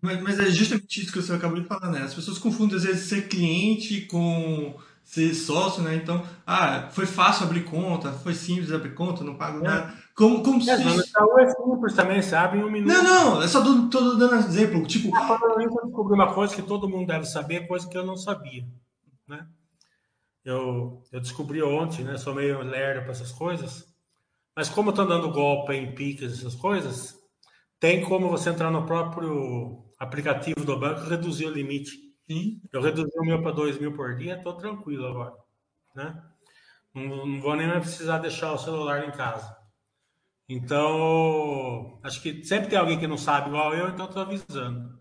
[0.00, 2.02] Mas, mas é justamente isso que você acabou de falar, né?
[2.02, 5.94] As pessoas confundem às vezes ser cliente com ser sócio, né?
[5.94, 9.62] Então, ah, foi fácil abrir conta, foi simples abrir conta, não pago é.
[9.62, 9.94] nada.
[10.14, 11.12] Como, como é, se...
[11.14, 12.58] Não, é simples também, sabe?
[12.58, 12.92] Em um minuto.
[12.92, 14.86] Não, não, é só tô dando exemplo.
[14.86, 15.14] Tipo...
[15.14, 18.66] Ah, eu descobri uma coisa que todo mundo deve saber, coisa que eu não sabia,
[19.28, 19.46] né?
[20.44, 22.16] Eu, eu descobri ontem, né?
[22.16, 23.95] Sou meio lerdo para essas coisas.
[24.56, 27.14] Mas como eu tô dando golpe em piques, essas coisas,
[27.78, 31.92] tem como você entrar no próprio aplicativo do banco reduziu o limite.
[32.26, 32.60] Sim.
[32.72, 35.34] Eu reduzi o meu para 2 mil por dia, estou tranquilo agora.
[35.94, 36.22] Né?
[36.94, 39.54] Não, não, vou nem mais precisar deixar o celular em casa.
[40.48, 44.96] Então, acho que sempre tem alguém que não sabe igual eu, então estou avisando.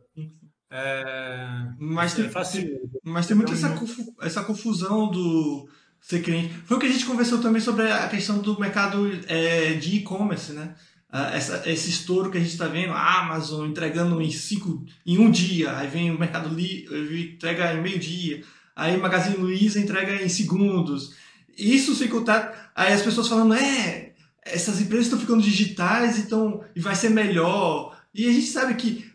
[0.70, 1.48] É,
[1.80, 3.74] mas, tem, tem, mas tem muito essa,
[4.22, 5.70] essa confusão do
[6.06, 6.54] ser cliente.
[6.66, 10.54] Foi o que a gente conversou também sobre a questão do mercado é, de e-commerce,
[10.54, 10.76] né?
[11.12, 15.18] Ah, essa, esse estouro que a gente está vendo, a Amazon entregando em, cinco, em
[15.18, 18.44] um dia, aí vem o Mercado Livre entrega em meio dia,
[18.76, 21.16] aí Magazine Luiza entrega em segundos.
[21.58, 24.12] Isso sem contar, aí as pessoas falando, é,
[24.44, 27.98] essas empresas estão ficando digitais então, e vai ser melhor.
[28.14, 29.10] E a gente sabe que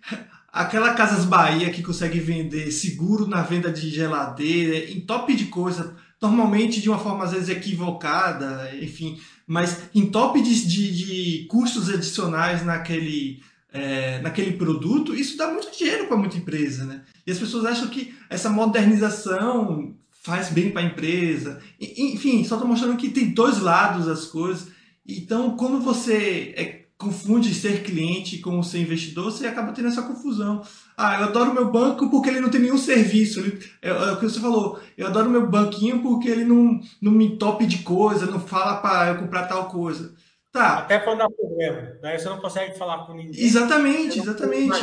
[0.53, 5.97] aquela Casas Bahia que consegue vender seguro na venda de geladeira, em top de coisa,
[6.21, 11.89] normalmente de uma forma às vezes equivocada, enfim, mas em top de, de, de custos
[11.89, 17.03] adicionais naquele, é, naquele produto, isso dá muito dinheiro para muita empresa, né?
[17.27, 21.61] E as pessoas acham que essa modernização faz bem para a empresa.
[21.81, 24.69] Enfim, só estou mostrando que tem dois lados as coisas.
[25.07, 30.63] Então, quando você é confunde ser cliente com ser investidor, você acaba tendo essa confusão.
[30.95, 33.41] Ah, eu adoro meu banco porque ele não tem nenhum serviço.
[33.41, 34.79] Ele, é, é, o que você falou.
[34.99, 39.09] Eu adoro meu banquinho porque ele não, não me tope de coisa, não fala para
[39.09, 40.15] eu comprar tal coisa.
[40.53, 40.81] Tá.
[40.81, 41.93] Até quando dá problema.
[42.03, 43.41] Daí você não consegue falar com ninguém.
[43.41, 44.79] Exatamente, exatamente.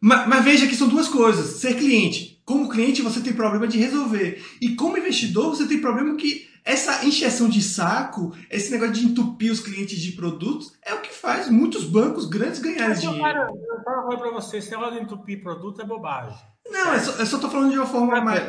[0.00, 1.60] Mas, mas, veja que são duas coisas.
[1.60, 2.42] Ser cliente.
[2.44, 4.42] Como cliente, você tem problema de resolver.
[4.60, 9.50] E como investidor, você tem problema que essa encheção de saco, esse negócio de entupir
[9.50, 13.22] os clientes de produtos, é o que faz muitos bancos grandes ganharem dinheiro.
[13.22, 16.36] Cara, eu falo para você, esse negócio de entupir produto é bobagem.
[16.70, 18.42] Não, é só, eu só tô falando de uma forma mais.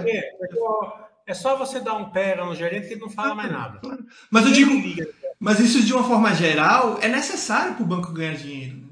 [1.26, 3.80] É só você dar um pega no gerente que ele não fala mais nada.
[4.30, 4.74] Mas eu digo,
[5.40, 8.76] mas isso de uma forma geral é necessário para o banco ganhar dinheiro.
[8.76, 8.89] Né?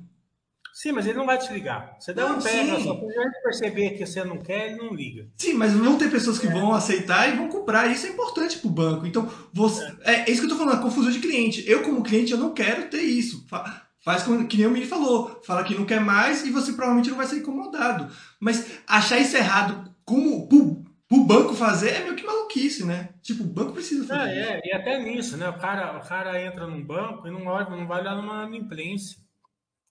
[0.78, 1.98] Sim, mas ele não vai te ligar.
[2.00, 2.50] Você dá Não, um só
[2.94, 5.28] pra ele perceber que você não quer, ele não liga.
[5.36, 7.88] Sim, mas vão ter pessoas que vão aceitar e vão comprar.
[7.92, 9.08] Isso é importante pro banco.
[9.08, 11.68] Então, você, é, é isso que eu tô falando, a confusão de cliente.
[11.68, 13.44] Eu, como cliente, eu não quero ter isso.
[13.50, 15.42] Fa- Faz como, que nem o Mini falou.
[15.44, 18.14] Fala que não quer mais e você provavelmente não vai ser incomodado.
[18.40, 23.10] Mas achar isso errado como pro, pro banco fazer é meio que maluquice, né?
[23.24, 24.52] Tipo, o banco precisa fazer isso.
[24.52, 25.50] é, e até nisso, né?
[25.50, 29.18] O cara, o cara entra num banco e não, olha, não vai olhar numa inadimplência,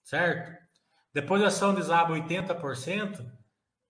[0.03, 0.66] certo?
[1.17, 3.27] Depois a ação desaba 80%,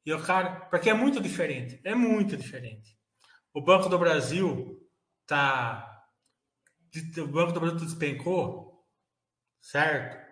[0.05, 0.61] e o cara.
[0.69, 1.81] Porque é muito diferente.
[1.83, 2.97] É muito diferente.
[3.53, 4.79] O Banco do Brasil
[5.25, 5.85] tá.
[7.17, 8.81] O Banco do Brasil despencou,
[9.59, 10.25] certo?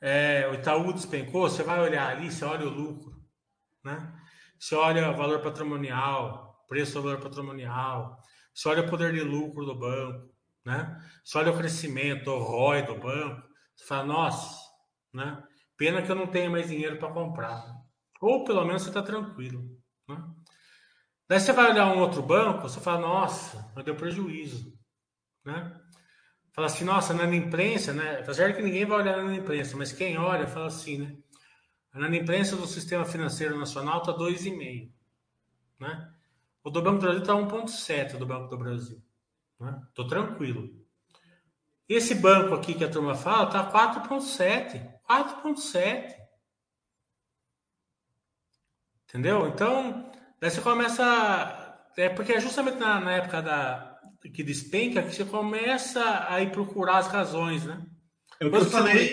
[0.00, 3.20] É, o Itaú despencou, você vai olhar ali, você olha o lucro,
[3.82, 4.14] né?
[4.56, 8.22] Você olha o valor patrimonial, preço do valor patrimonial,
[8.54, 10.32] você olha o poder de lucro do banco,
[10.64, 10.96] né?
[11.24, 13.42] Você olha o crescimento, o ROI do banco,
[13.74, 14.56] você fala, nossa,
[15.12, 15.42] né?
[15.78, 17.64] Pena que eu não tenho mais dinheiro para comprar.
[18.20, 19.64] Ou pelo menos você está tranquilo,
[20.08, 20.22] né?
[21.28, 24.76] Daí você vai olhar um outro banco, você fala, nossa, mas deu prejuízo,
[25.44, 25.80] né?
[26.52, 28.22] Fala assim, nossa, na imprensa, né?
[28.22, 31.16] Tá certo que ninguém vai olhar na imprensa, mas quem olha fala assim, né?
[31.94, 34.90] Na imprensa do Sistema Financeiro Nacional está 2,5,
[35.78, 36.12] né?
[36.64, 39.00] O do Banco do Brasil está 1,7 do Banco do Brasil,
[39.60, 39.80] né?
[40.08, 40.68] Tranquilo.
[41.88, 46.14] Esse banco aqui que a turma fala tá 4,7, 4,7.
[49.08, 49.48] Entendeu?
[49.48, 51.64] Então, daí você começa.
[51.96, 53.98] É porque é justamente na, na época da,
[54.32, 57.82] que despenca que você começa a ir procurar as razões, né?
[58.38, 59.12] É o que eu Quando falei.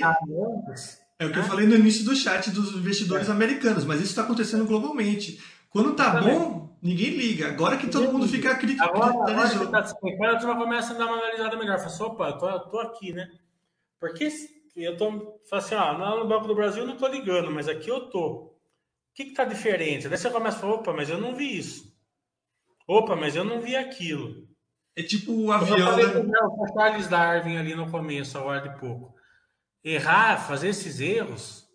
[1.18, 1.48] É o que eu né?
[1.48, 3.32] falei no início do chat dos investidores É.
[3.32, 5.42] americanos, mas isso está acontecendo globalmente.
[5.70, 6.40] Quando tá Exatamente.
[6.40, 7.48] bom, ninguém liga.
[7.48, 8.38] Agora que todo mundo liga.
[8.50, 11.78] fica cri- Agora, agora que está despencando, a turma começa a dar uma analisada melhor.
[11.78, 13.30] Fala assim, opa, eu tô, tô aqui, né?
[14.00, 14.30] Porque
[14.84, 15.40] eu tô.
[15.52, 18.28] Assim, ó, lá no Banco do Brasil eu não tô ligando, mas aqui eu tô.
[18.46, 18.56] O
[19.14, 20.08] que que tá diferente?
[20.10, 21.96] Daí você começa a falar, opa, mas eu não vi isso.
[22.88, 24.48] Opa, mas eu não vi aquilo.
[24.96, 26.38] É tipo o Eu avião, falei né?
[26.40, 29.14] com o Charles Darwin ali no começo, agora de pouco.
[29.84, 31.66] Errar, fazer esses erros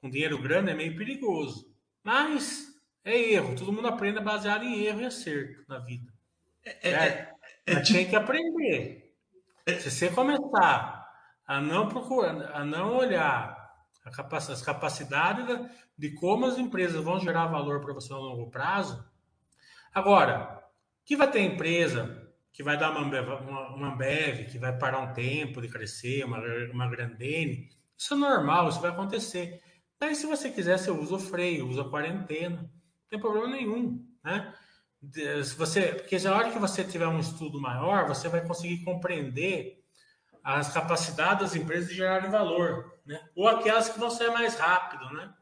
[0.00, 1.72] com dinheiro grande é meio perigoso.
[2.02, 2.68] Mas
[3.04, 3.54] é erro.
[3.56, 6.12] Todo mundo aprende baseado em erro e acerto na vida.
[6.64, 7.34] É, certo?
[7.66, 9.14] é Mas tipo- tem que aprender.
[9.78, 10.99] Se você começar
[11.50, 13.58] a não procurar, a não olhar
[14.12, 18.48] capac- as capacidades da- de como as empresas vão gerar valor para você a longo
[18.48, 19.04] prazo.
[19.92, 20.62] Agora,
[21.04, 22.18] que vai ter empresa
[22.52, 26.38] que vai dar uma uma, uma Ambev, que vai parar um tempo de crescer, uma,
[26.72, 29.60] uma Grandene, isso é normal, isso vai acontecer.
[29.98, 32.70] Daí, se você quiser, você usa o freio, usa a quarentena, não
[33.08, 34.54] tem problema nenhum, né?
[35.44, 39.79] Se você, porque na hora que você tiver um estudo maior, você vai conseguir compreender
[40.42, 43.20] as capacidades das empresas de gerarem valor, né?
[43.34, 45.32] Ou aquelas que vão ser mais rápido, né?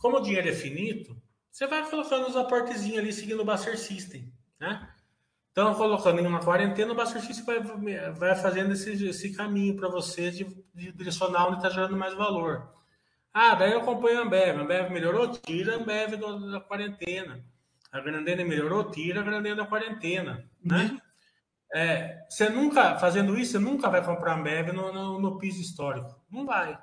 [0.00, 1.16] Como o dinheiro é finito,
[1.50, 4.88] você vai colocando os aportezinhos ali seguindo o Buster System, né?
[5.52, 9.88] Então, colocando em uma quarentena, o Buster System vai, vai fazendo esse, esse caminho para
[9.88, 10.44] você de,
[10.74, 12.70] de direcionar onde está gerando mais valor.
[13.32, 14.58] Ah, daí eu acompanho a Ambev.
[14.58, 15.28] A Ambev melhorou?
[15.28, 17.42] Tira a Ambev do- da quarentena.
[17.90, 18.90] A Grandena melhorou?
[18.90, 20.44] Tira a Grandena da quarentena.
[20.62, 20.98] Né?
[21.74, 26.20] É, você nunca, fazendo isso, você nunca vai comprar Ambev no, no, no piso histórico.
[26.30, 26.78] Não vai.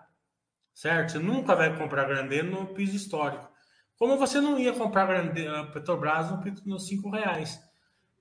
[0.73, 1.13] Certo?
[1.13, 3.49] Você nunca vai comprar Grandena no piso histórico.
[3.97, 7.59] Como você não ia comprar Grandena, Petrobras no, pi- nos 5 reais.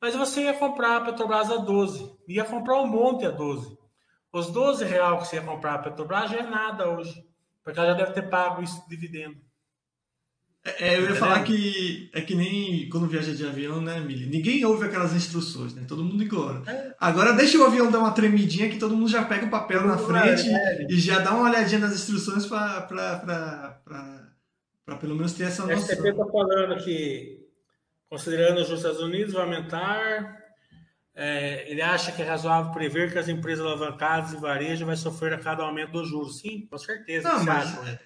[0.00, 2.16] Mas você ia comprar a Petrobras a 12.
[2.28, 3.78] Ia comprar um monte a 12.
[4.32, 7.26] Os 12 reais que você ia comprar a Petrobras já é nada hoje.
[7.64, 9.40] Porque ela já deve ter pago isso de dividendo.
[10.64, 14.26] É, eu ia falar que é que nem quando viaja de avião, né, Mili?
[14.26, 15.84] Ninguém ouve aquelas instruções, né?
[15.88, 16.62] Todo mundo ignora.
[17.00, 19.98] Agora deixa o avião dar uma tremidinha que todo mundo já pega o papel na
[19.98, 20.44] frente
[20.88, 22.82] e já dá uma olhadinha nas instruções para
[25.00, 25.82] pelo menos ter essa O noção.
[25.96, 27.40] STP está falando que,
[28.08, 30.38] considerando os Estados Unidos, vai aumentar.
[31.14, 35.32] é, ele acha que é razoável prever que as empresas alavancadas e varejo vai sofrer
[35.34, 36.38] a cada aumento dos juros.
[36.38, 37.28] Sim, com certeza.
[37.28, 38.00] Não, O mas- acha?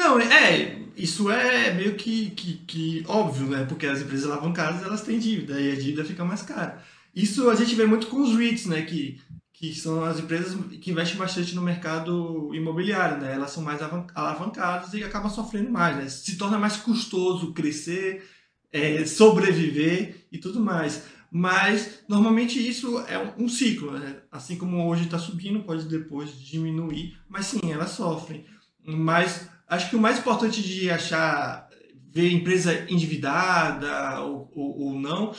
[0.00, 3.66] Não, é, isso é meio que, que, que óbvio, né?
[3.66, 6.82] Porque as empresas alavancadas elas têm dívida e a dívida fica mais cara.
[7.14, 8.80] Isso a gente vê muito com os REITs, né?
[8.80, 9.20] Que,
[9.52, 13.34] que são as empresas que investem bastante no mercado imobiliário, né?
[13.34, 16.08] Elas são mais avan- alavancadas e acabam sofrendo mais, né?
[16.08, 18.26] Se torna mais custoso crescer,
[18.72, 21.02] é, sobreviver e tudo mais.
[21.30, 24.16] Mas normalmente isso é um ciclo, né?
[24.32, 28.46] Assim como hoje está subindo, pode depois diminuir, mas sim, elas sofrem.
[28.82, 31.68] Mas acho que o mais importante de achar,
[32.12, 35.32] ver empresa endividada ou, ou, ou não,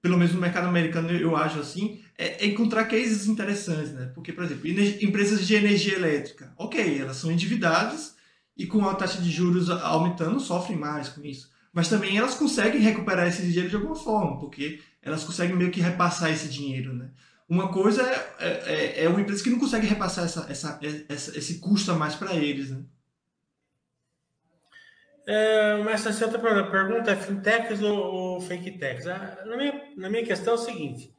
[0.00, 4.10] pelo menos no mercado americano eu acho assim, é, é encontrar cases interessantes, né?
[4.14, 8.14] Porque, por exemplo, empresas de energia elétrica, ok, elas são endividadas
[8.56, 11.50] e com a taxa de juros aumentando, sofrem mais com isso.
[11.72, 15.80] Mas também elas conseguem recuperar esse dinheiro de alguma forma, porque elas conseguem meio que
[15.80, 17.10] repassar esse dinheiro, né?
[17.48, 18.02] Uma coisa
[18.38, 20.78] é, é, é uma empresa que não consegue repassar essa, essa,
[21.08, 22.82] essa esse custo a mais para eles, né?
[25.26, 29.06] É, mas essa outra pergunta é fintechs ou, ou fake techs?
[29.06, 31.14] Ah, na, minha, na minha questão é o seguinte: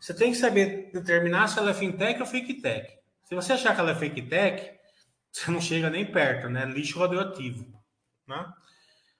[0.00, 2.90] você tem que saber determinar se ela é fintech ou fake tech.
[3.24, 4.70] Se você achar que ela é fake tech,
[5.30, 6.64] você não chega nem perto, né?
[6.64, 7.66] Lixo radioativo.
[8.26, 8.46] Né?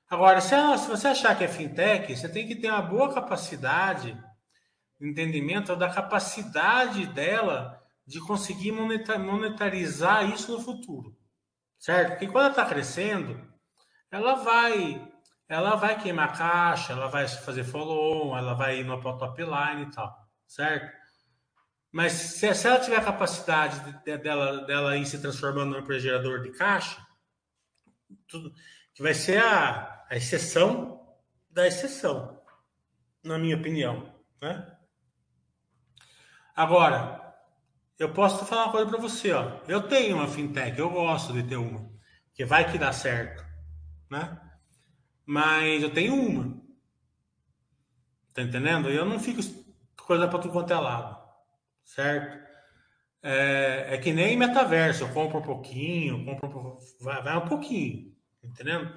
[0.09, 3.13] Agora, se, ela, se você achar que é fintech, você tem que ter uma boa
[3.13, 4.17] capacidade,
[5.01, 11.17] entendimento da capacidade dela de conseguir monetarizar isso no futuro.
[11.79, 12.11] Certo?
[12.11, 13.54] Porque quando ela está crescendo,
[14.15, 15.13] ela vai
[15.49, 19.91] ela vai queimar caixa, ela vai fazer follow-on, ela vai ir no top line e
[19.91, 20.91] tal, certo?
[21.93, 26.43] Mas se, se ela tiver a capacidade de, dela, dela ir se transformando no gerador
[26.43, 27.05] de caixa,
[28.27, 28.55] tudo,
[28.95, 31.05] que vai ser a, a exceção
[31.51, 32.41] da exceção,
[33.23, 34.77] na minha opinião, né?
[36.57, 37.35] Agora,
[37.99, 39.61] eu posso falar uma coisa para você, ó.
[39.69, 41.91] Eu tenho uma fintech, eu gosto de ter uma,
[42.33, 43.44] que vai que dá certo
[44.11, 44.41] né?
[45.27, 46.63] Mas eu tenho uma.
[48.33, 48.91] Tá entendendo?
[48.91, 49.41] Eu não fico
[49.97, 51.23] coisa para tudo quanto é lado.
[51.85, 52.45] Certo?
[53.23, 55.05] É, é, que nem metaverso.
[55.05, 58.15] Eu compro um pouquinho, compro vai, vai um pouquinho.
[58.43, 58.93] Tá entendendo?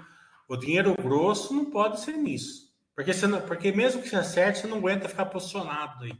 [0.50, 2.68] O dinheiro grosso não pode ser nisso.
[2.96, 6.14] Porque, você não, porque mesmo que você acerte, você não aguenta ficar posicionado aí.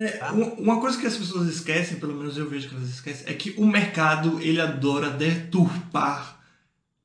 [0.00, 0.32] É, tá?
[0.32, 3.50] uma coisa que as pessoas esquecem, pelo menos eu vejo que elas esquecem, é que
[3.58, 6.37] o mercado ele adora deturpar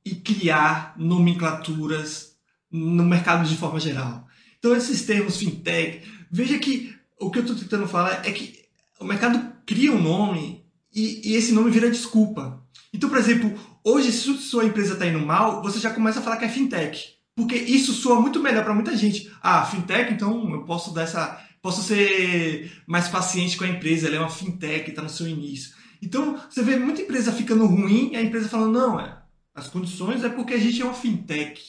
[0.04, 2.36] e criar nomenclaturas
[2.70, 4.26] no mercado de forma geral.
[4.58, 8.64] Então, esses termos fintech, veja que o que eu estou tentando falar é que
[9.00, 12.62] o mercado cria um nome e, e esse nome vira desculpa.
[12.92, 16.36] Então, por exemplo, hoje, se sua empresa está indo mal, você já começa a falar
[16.36, 17.14] que é fintech.
[17.34, 19.30] Porque isso soa muito melhor para muita gente.
[19.42, 21.40] Ah, fintech, então eu posso dar essa.
[21.60, 25.74] Posso ser mais paciente com a empresa, ela é uma fintech, está no seu início.
[26.02, 29.16] Então, você vê muita empresa ficando ruim e a empresa falando, não, é,
[29.54, 31.62] as condições é porque a gente é uma fintech.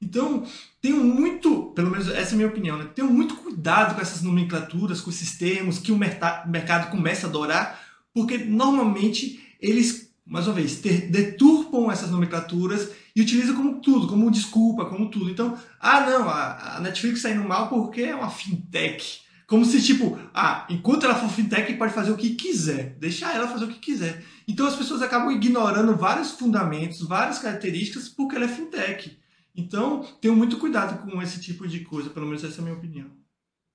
[0.00, 0.44] Então,
[0.80, 2.90] tenho muito, pelo menos essa é a minha opinião, né?
[2.94, 7.80] tenho muito cuidado com essas nomenclaturas, com esses termos que o mercado começa a adorar,
[8.12, 14.84] porque normalmente eles, mais uma vez, deturpam essas nomenclaturas e utilizam como tudo, como desculpa,
[14.84, 15.30] como tudo.
[15.30, 19.23] Então, ah não, a, Netflix está indo mal porque é uma fintech.
[19.54, 22.96] Como se, tipo, ah, enquanto ela for fintech, pode fazer o que quiser.
[22.98, 24.20] Deixar ela fazer o que quiser.
[24.48, 29.16] Então as pessoas acabam ignorando vários fundamentos, várias características, porque ela é fintech.
[29.54, 32.76] Então, tenho muito cuidado com esse tipo de coisa, pelo menos essa é a minha
[32.76, 33.08] opinião.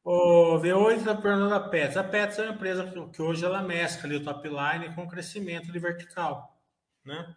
[0.04, 1.96] O V8 está perguntando a Pets.
[1.96, 5.04] A Pets é uma empresa que, que hoje ela mescla ali o top line com
[5.04, 6.60] o crescimento de vertical.
[7.06, 7.36] Né?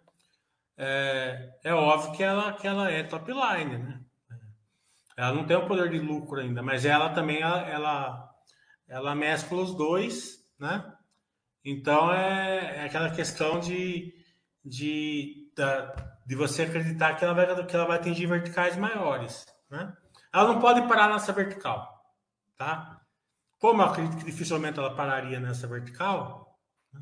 [0.77, 4.01] É, é óbvio que ela, que ela é top line, né?
[5.17, 8.32] Ela não tem o poder de lucro ainda, mas ela também ela, ela,
[8.93, 10.85] ela mescla os dois, né?
[11.65, 14.13] Então é, é aquela questão de,
[14.63, 15.51] de,
[16.27, 19.97] de você acreditar que ela, vai, que ela vai atingir verticais maiores, né?
[20.31, 21.89] Ela não pode parar nessa vertical,
[22.55, 23.01] tá?
[23.59, 26.59] Como eu acredito que dificilmente ela pararia nessa vertical,
[26.93, 27.01] né?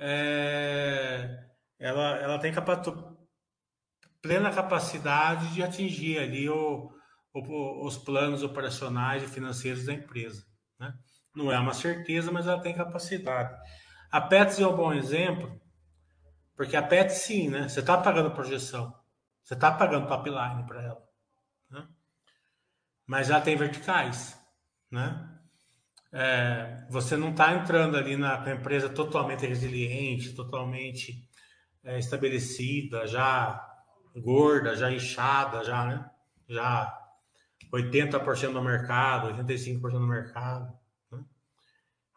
[0.00, 1.44] é,
[1.78, 2.52] ela, ela tem
[4.20, 6.92] plena capacidade de atingir ali o,
[7.32, 10.47] os planos operacionais e financeiros da empresa.
[10.78, 10.94] Né?
[11.34, 13.56] Não é uma certeza, mas ela tem capacidade.
[14.10, 15.60] A Pets é um bom exemplo,
[16.56, 17.68] porque a Pets, sim, né?
[17.68, 18.94] Você está pagando projeção,
[19.42, 21.08] você está pagando top line para ela.
[21.70, 21.86] Né?
[23.06, 24.38] Mas ela tem verticais.
[24.90, 25.38] Né?
[26.10, 31.28] É, você não está entrando ali na, na, empresa totalmente resiliente, totalmente
[31.84, 33.64] é, estabelecida, já
[34.16, 36.10] gorda, já inchada, já, né?
[36.48, 36.97] já
[37.72, 40.78] 80% do mercado, 85% do mercado.
[41.10, 41.24] Né?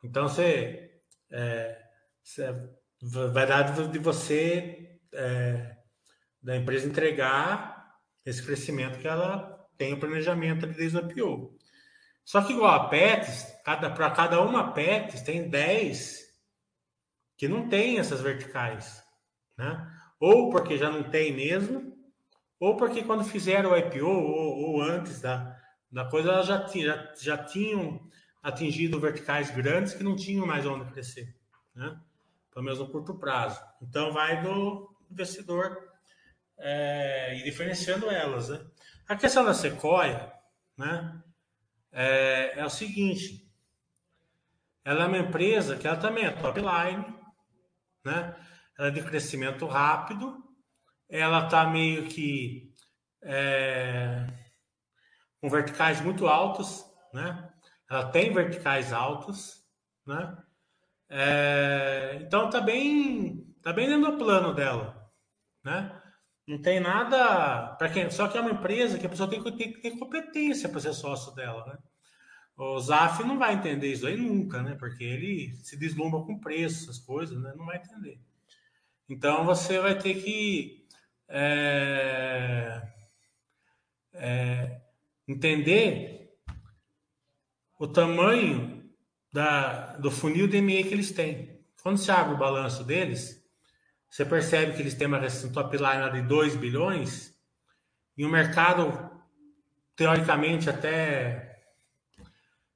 [0.04, 1.82] Então você, é,
[2.24, 2.54] você,
[3.02, 5.78] vai dar de você, é,
[6.42, 11.58] da empresa entregar esse crescimento que ela tem o planejamento desde o IPO.
[12.24, 16.22] Só que igual a Pets, cada, para cada uma Pets tem 10
[17.38, 19.04] que não tem essas verticais.
[19.58, 19.92] Né?
[20.20, 21.91] Ou porque já não tem mesmo,
[22.62, 25.60] ou porque quando fizeram o IPO, ou, ou antes da,
[25.92, 28.08] da coisa, elas já, já, já tinham
[28.44, 31.36] atingido verticais grandes que não tinham mais onde crescer,
[31.74, 32.00] né?
[32.54, 33.60] pelo menos no curto prazo.
[33.82, 35.76] Então, vai do investidor
[36.56, 38.50] é, e diferenciando elas.
[38.50, 38.64] Né?
[39.08, 40.32] A questão da Sequoia
[40.78, 41.20] né,
[41.92, 43.52] é, é o seguinte:
[44.86, 47.06] ela é uma empresa que ela também é top line,
[48.06, 48.36] né?
[48.78, 50.51] ela é de crescimento rápido,
[51.12, 52.74] ela está meio que
[53.22, 54.26] é,
[55.42, 57.52] com verticais muito altos, né?
[57.90, 59.62] Ela tem verticais altos,
[60.08, 60.38] né?
[61.10, 65.12] É, então tá bem, tá bem dentro do plano dela,
[65.64, 66.02] né?
[66.48, 69.52] Não tem nada para quem, só que é uma empresa que a pessoa tem que
[69.52, 71.78] ter, ter competência para ser sócio dela, né?
[72.58, 74.76] O Zaf não vai entender isso aí nunca, né?
[74.76, 77.54] Porque ele se deslumbra com preço, essas coisas, né?
[77.58, 78.22] Não vai entender.
[79.10, 80.81] Então você vai ter que
[81.32, 82.82] é,
[84.14, 84.82] é,
[85.28, 86.30] entender
[87.80, 88.84] o tamanho
[89.34, 91.60] da, do funil DME que eles têm.
[91.82, 93.42] Quando você abre o balanço deles,
[94.10, 97.34] você percebe que eles têm uma um top line de 2 bilhões
[98.18, 99.10] e um mercado
[99.96, 101.64] teoricamente até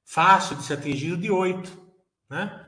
[0.04, 1.70] fácil de ser atingido de 8,
[2.30, 2.62] né?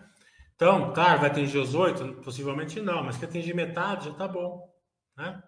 [0.55, 2.21] Então, claro, vai atingir os 8?
[2.23, 4.69] Possivelmente não, mas que atingir metade já está bom,
[5.17, 5.43] né?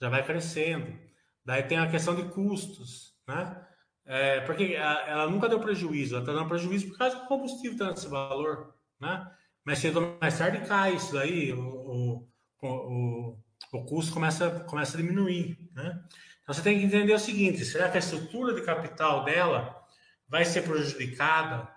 [0.00, 0.98] Já vai crescendo.
[1.44, 3.64] Daí tem a questão de custos, né?
[4.04, 7.90] É, porque ela nunca deu prejuízo, ela está dando prejuízo por causa do combustível está
[7.90, 9.30] nesse valor, né?
[9.62, 12.28] Mas cedo ou mais tarde cai isso daí, o, o,
[12.62, 13.38] o,
[13.70, 16.02] o custo começa, começa a diminuir, né?
[16.42, 19.78] Então você tem que entender o seguinte: será que a estrutura de capital dela
[20.26, 21.70] vai ser prejudicada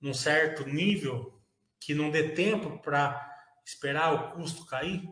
[0.00, 1.40] num certo nível
[1.78, 3.32] que não dê tempo para
[3.64, 5.08] esperar o custo cair,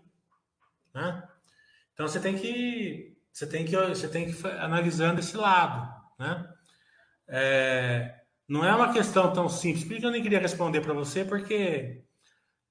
[0.92, 1.22] né?
[1.92, 5.90] Então você tem que você tem que você tem que analisando esse lado.
[6.18, 6.48] Né?
[7.28, 8.14] É,
[8.48, 9.84] não é uma questão tão simples.
[9.84, 11.24] Por que eu nem queria responder para você?
[11.24, 12.04] Porque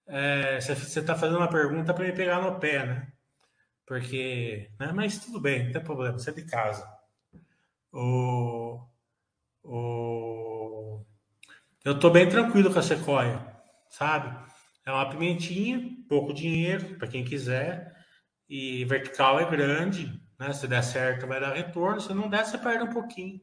[0.07, 3.07] é, você está fazendo uma pergunta para me pegar no pé, né?
[3.85, 4.91] Porque, né?
[4.93, 6.87] mas tudo bem, não tem problema, você é de casa.
[7.91, 8.79] O,
[9.63, 11.03] o,
[11.83, 13.45] eu estou bem tranquilo com a Sequoia,
[13.89, 14.33] sabe?
[14.85, 18.00] É uma pimentinha, pouco dinheiro para quem quiser,
[18.51, 20.51] e vertical é grande, né?
[20.51, 22.01] Se der certo, vai dar retorno.
[22.01, 23.41] Se não der, você perde um pouquinho.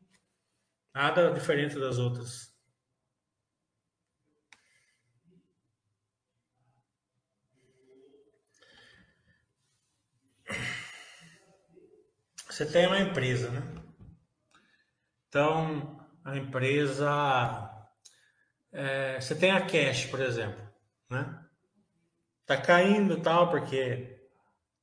[0.94, 2.54] Nada diferente das outras.
[12.50, 13.62] Você tem uma empresa, né?
[15.28, 17.74] Então, a empresa.
[18.70, 20.62] É, você tem a cash, por exemplo,
[21.08, 21.48] né?
[22.44, 24.17] Tá caindo tal, porque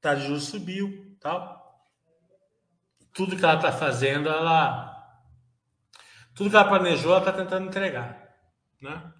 [0.09, 1.65] tá de juros subiu tal
[3.15, 4.91] tudo que ela está fazendo, ela.
[6.35, 8.35] Tudo que ela planejou, ela está tentando entregar.
[8.81, 9.13] Né?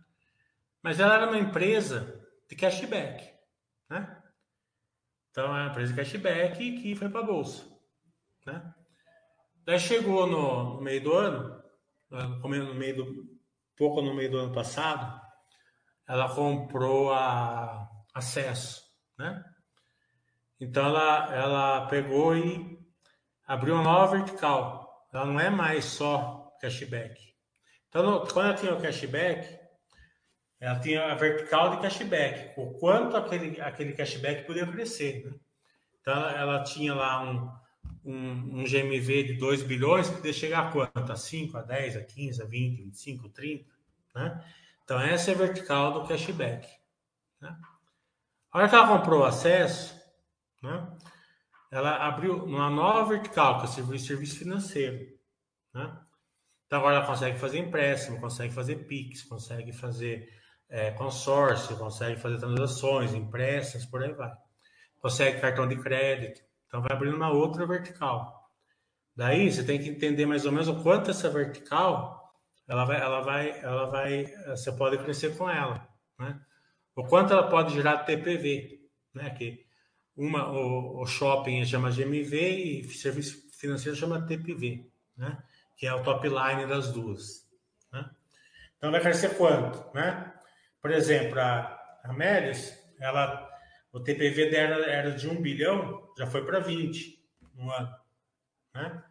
[0.84, 3.34] Mas ela era uma empresa de cashback.
[3.90, 4.22] Né?
[5.32, 7.64] Então, é uma empresa de cashback que foi para a Bolsa.
[8.46, 8.74] Né?
[9.64, 11.64] Daí chegou no, no meio do ano,
[12.12, 13.40] no meio do,
[13.78, 15.22] pouco no meio do ano passado,
[16.06, 18.84] ela comprou a acesso,
[19.18, 19.44] né?
[20.60, 22.80] Então ela, ela pegou e
[23.48, 25.08] abriu uma nova vertical.
[25.14, 27.36] Ela não é mais só cashback.
[27.90, 29.58] Então, quando ela tinha o cashback,
[30.60, 35.26] ela tinha a vertical de cashback, o quanto aquele, aquele cashback podia crescer.
[35.26, 35.34] Né?
[36.02, 37.52] Então, ela, ela, tinha lá um,
[38.04, 41.12] um, um, GMV de 2 bilhões, podia chegar a quanto?
[41.12, 43.66] A 5, a 10, a 15, a 20, 25, 30.
[44.16, 44.46] Né?
[44.84, 46.68] Então, essa é a vertical do cashback.
[47.40, 47.56] Né?
[48.52, 49.96] A hora que ela comprou o acesso,
[50.66, 50.98] né?
[51.72, 55.06] ela abriu uma nova vertical, que é o serviço, financeiro.
[55.74, 56.00] Né?
[56.66, 60.28] Então agora ela consegue fazer empréstimo, consegue fazer PIX, consegue fazer
[60.70, 64.32] é, consórcio, consegue fazer transações, empréstimos, por aí vai.
[65.00, 66.42] Consegue cartão de crédito.
[66.68, 68.50] Então vai abrindo uma outra vertical.
[69.16, 72.34] Daí você tem que entender mais ou menos o quanto essa vertical
[72.68, 75.88] ela vai, ela vai, ela vai, você pode crescer com ela,
[76.20, 76.42] né?
[76.96, 78.80] O quanto ela pode gerar TPV,
[79.14, 79.30] né?
[79.30, 79.65] Que
[80.16, 85.38] uma, o, o shopping chama GMV e serviço financeiro chama TPV, né?
[85.76, 87.50] Que é o top line das duas.
[87.92, 88.10] Né?
[88.78, 90.34] Então vai crescer quanto, né?
[90.82, 92.16] Por exemplo, a, a
[93.00, 93.50] ela,
[93.92, 97.22] o TPV dela era de 1 bilhão, já foi para 20
[97.56, 97.96] no ano,
[98.74, 99.04] né?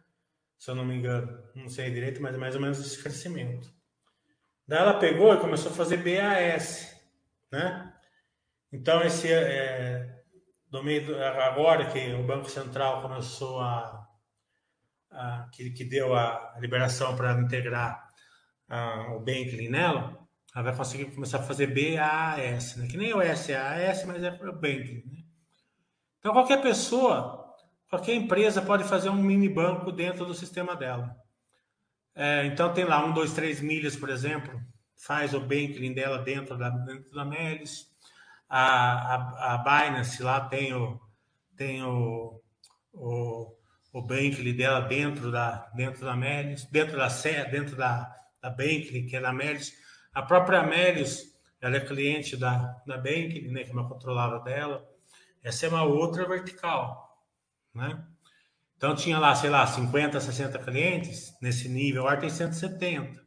[0.57, 3.71] Se eu não me engano, não sei direito, mas é mais ou menos esse crescimento.
[4.67, 6.99] Daí ela pegou e começou a fazer BAS,
[7.51, 7.93] né?
[8.71, 10.14] Então esse é,
[10.75, 14.05] no meio agora que o Banco Central começou a,
[15.09, 18.11] a que, que, deu a liberação para integrar
[18.67, 20.19] a, o Banking nela,
[20.53, 22.87] ela vai conseguir começar a fazer BAS, né?
[22.87, 25.03] que nem o SAS, mas é o Banking.
[25.05, 25.23] Né?
[26.19, 27.55] Então qualquer pessoa,
[27.89, 31.15] qualquer empresa pode fazer um mini banco dentro do sistema dela.
[32.13, 34.59] É, então tem lá um, dois, três milhas, por exemplo,
[34.97, 37.94] faz o banking dela dentro da, dentro da Melis
[38.49, 40.99] a, a, a Binance lá tem o,
[41.55, 42.41] tem o,
[42.93, 43.55] o,
[43.93, 49.05] o Bankly dela dentro da, dentro da Melius, dentro da Sé, dentro da, da Bankly,
[49.07, 49.73] que é da Melius.
[50.13, 51.23] A própria Melius,
[51.59, 54.87] ela é cliente da, da Bankly, né, que é uma controlada dela.
[55.43, 57.23] Essa é uma outra vertical,
[57.73, 58.03] né?
[58.77, 63.23] Então tinha lá, sei lá, 50, 60 clientes nesse nível, agora tem 170.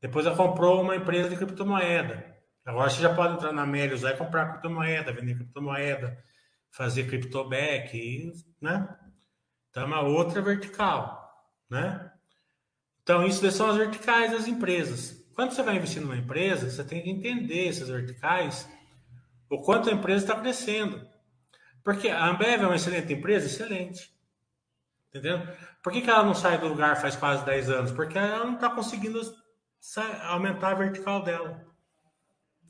[0.00, 2.35] Depois ela comprou uma empresa de criptomoeda.
[2.66, 6.18] Agora você já pode entrar na Melius e comprar criptomoeda, vender criptomoeda,
[6.72, 8.88] fazer criptoback, né?
[9.70, 11.32] Então é uma outra vertical,
[11.70, 12.10] né?
[13.02, 15.24] Então isso são as verticais das empresas.
[15.36, 18.68] Quando você vai investir numa empresa, você tem que entender essas verticais,
[19.48, 21.06] o quanto a empresa está crescendo.
[21.84, 24.12] Porque a Ambev é uma excelente empresa, excelente.
[25.08, 25.40] Entendeu?
[25.84, 27.92] Por que, que ela não sai do lugar faz quase 10 anos?
[27.92, 29.20] Porque ela não está conseguindo
[30.24, 31.64] aumentar a vertical dela.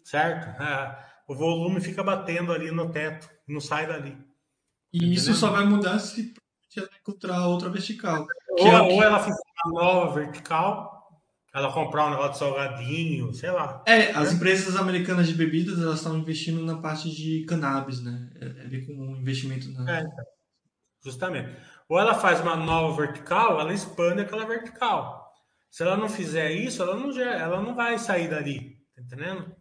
[0.07, 0.57] Certo?
[1.29, 4.17] O volume fica batendo ali no teto, não sai dali.
[4.93, 5.15] E Entendeu?
[5.15, 6.33] isso só vai mudar se
[6.77, 8.25] ela encontrar outra vertical.
[8.51, 11.21] Ou, é ou ela fizer uma nova vertical,
[11.53, 13.83] ela comprar um negócio de salgadinho, sei lá.
[13.89, 18.31] É, as empresas americanas de bebidas, elas estão investindo na parte de cannabis, né?
[18.41, 19.99] É, é bem comum um investimento na...
[19.99, 20.25] É, então.
[21.03, 21.57] justamente.
[21.89, 25.35] Ou ela faz uma nova vertical, ela expande aquela vertical.
[25.69, 29.53] Se ela não fizer isso, ela não, ela não vai sair dali, tá entendendo?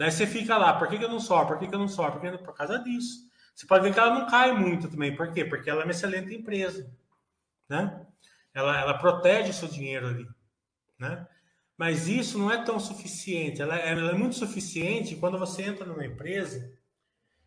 [0.00, 1.48] Daí você fica lá, por que, que eu não sobe?
[1.48, 2.18] Por que, que eu não sobe?
[2.18, 3.28] Porque, por causa disso.
[3.54, 5.14] Você pode ver que ela não cai muito também.
[5.14, 5.44] Por quê?
[5.44, 6.90] Porque ela é uma excelente empresa.
[7.68, 8.06] Né?
[8.54, 10.26] Ela, ela protege o seu dinheiro ali.
[10.98, 11.28] Né?
[11.76, 13.60] Mas isso não é tão suficiente.
[13.60, 16.72] Ela, é, ela é muito suficiente quando você entra numa empresa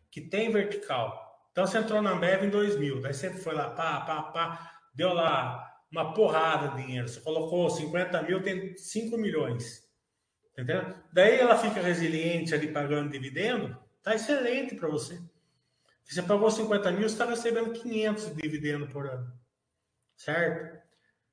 [0.08, 1.48] que tem vertical.
[1.50, 5.12] Então você entrou na Ambev em 2000, daí você foi lá, pá, pá, pá, deu
[5.12, 7.08] lá uma porrada de dinheiro.
[7.08, 9.83] Você colocou 50 mil, tem 5 milhões.
[10.54, 10.94] Entendeu?
[11.12, 15.20] Daí ela fica resiliente ali pagando dividendo, tá excelente para você.
[16.04, 19.32] Você pagou 50 mil, você está recebendo 500 de dividendo por ano.
[20.16, 20.80] Certo?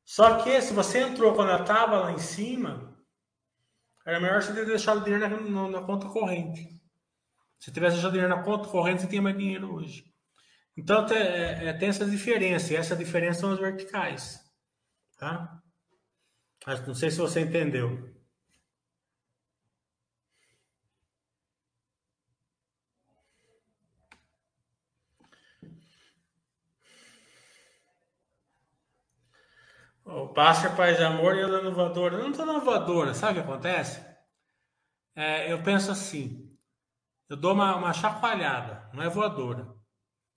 [0.03, 2.97] Só que se você entrou quando ela estava lá em cima,
[4.03, 6.81] era melhor você ter deixado o dinheiro na, na, na conta corrente.
[7.59, 10.11] Se tivesse deixado dinheiro na conta corrente, você tinha mais dinheiro hoje.
[10.75, 14.39] Então tem, é, é, tem essa diferença, e essa diferença são as verticais.
[15.15, 15.61] Tá?
[16.65, 18.11] Mas não sei se você entendeu.
[30.13, 30.61] O Paz
[30.97, 32.15] de Amor e eu dando voadora.
[32.15, 34.05] Eu não estou dando voadora, sabe o que acontece?
[35.15, 36.53] É, eu penso assim,
[37.29, 39.61] eu dou uma, uma chacoalhada, não é voadora.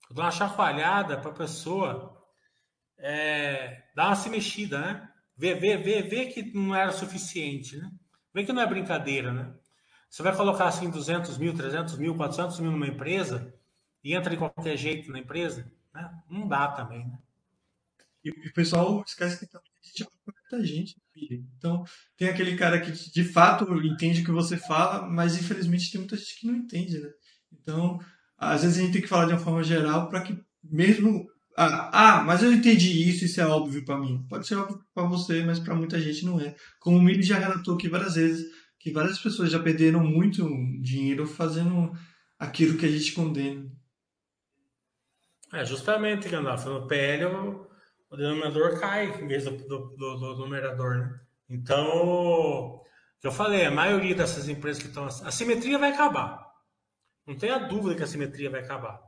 [0.09, 2.25] Eu dou uma chacoalhada para a pessoa
[2.97, 5.09] é, dar uma se mexida, né?
[5.35, 7.91] Ver, ver, ver, ver que não era suficiente, né?
[8.33, 9.53] Ver que não é brincadeira, né?
[10.09, 13.53] Você vai colocar assim 200 mil, 300 mil, 400 mil numa empresa
[14.01, 16.17] e entra de qualquer jeito na empresa, né?
[16.29, 17.19] Não dá também, né?
[18.25, 20.07] E o pessoal esquece que também a gente
[20.55, 20.95] muita gente
[21.57, 21.83] Então,
[22.17, 26.17] tem aquele cara que de fato entende o que você fala, mas infelizmente tem muita
[26.17, 27.09] gente que não entende, né?
[27.53, 27.99] Então,
[28.37, 32.17] às vezes a gente tem que falar de uma forma geral para que mesmo ah,
[32.17, 34.25] ah, mas eu entendi isso, isso é óbvio para mim.
[34.27, 36.53] Pode ser óbvio para você, mas para muita gente não é.
[36.79, 38.45] Como o Mili já relatou aqui várias vezes,
[38.77, 40.45] que várias pessoas já perderam muito
[40.81, 41.93] dinheiro fazendo
[42.37, 43.71] aquilo que a gente condena.
[45.53, 47.67] É, justamente, Gandalf, no PL eu
[48.15, 51.19] o denominador cai em vez do, do, do, do numerador, né?
[51.49, 52.81] Então,
[53.21, 55.05] eu falei, a maioria dessas empresas que estão.
[55.05, 56.49] A simetria vai acabar.
[57.27, 59.01] Não tenha dúvida que a simetria vai acabar.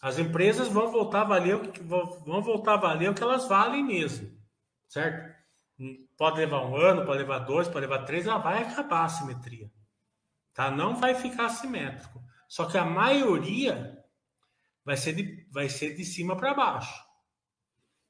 [0.00, 3.48] As empresas vão voltar a valer o que, vão voltar a valer o que elas
[3.48, 4.30] valem mesmo.
[4.86, 5.36] Certo?
[6.16, 9.70] Pode levar um ano, pode levar dois, pode levar três, ela vai acabar a simetria.
[10.54, 10.70] Tá?
[10.70, 12.22] Não vai ficar simétrico.
[12.48, 13.98] Só que a maioria
[14.84, 17.07] vai ser de, vai ser de cima para baixo.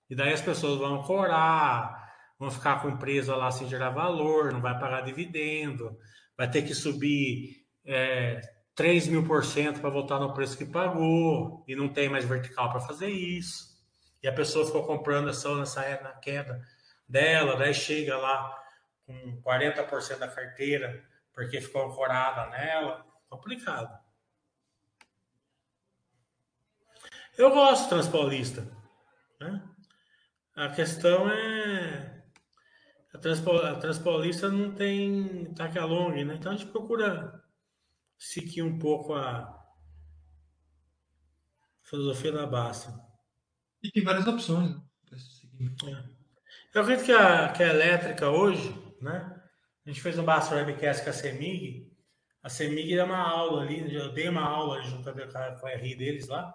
[0.09, 4.61] E daí as pessoas vão corar, vão ficar com empresa lá sem gerar valor, não
[4.61, 5.99] vai pagar dividendo,
[6.37, 8.41] vai ter que subir é,
[8.75, 12.71] 3 mil por cento para voltar no preço que pagou, e não tem mais vertical
[12.71, 13.77] para fazer isso.
[14.23, 16.61] E a pessoa ficou comprando ação nessa na queda
[17.09, 18.57] dela, daí chega lá
[19.07, 21.03] com 40% da carteira,
[21.33, 23.05] porque ficou ancorada nela.
[23.29, 23.99] Complicado.
[27.37, 28.67] Eu gosto Transpaulista.
[29.41, 29.63] Né?
[30.59, 32.21] A questão é.
[33.15, 36.35] A, Transpo, a Transpaulista não tem taca long, né?
[36.35, 37.41] Então a gente procura
[38.19, 39.57] seguir um pouco a
[41.85, 42.93] filosofia da Basta.
[43.85, 44.83] E tem várias opções, né?
[45.87, 46.19] É.
[46.75, 49.41] Eu acredito que a, que a elétrica hoje, né?
[49.87, 51.89] A gente fez um Basta Webcast com a CEMIG.
[52.43, 56.27] A CEMIG é uma aula ali, eu dei uma aula junto com a RI deles
[56.27, 56.53] lá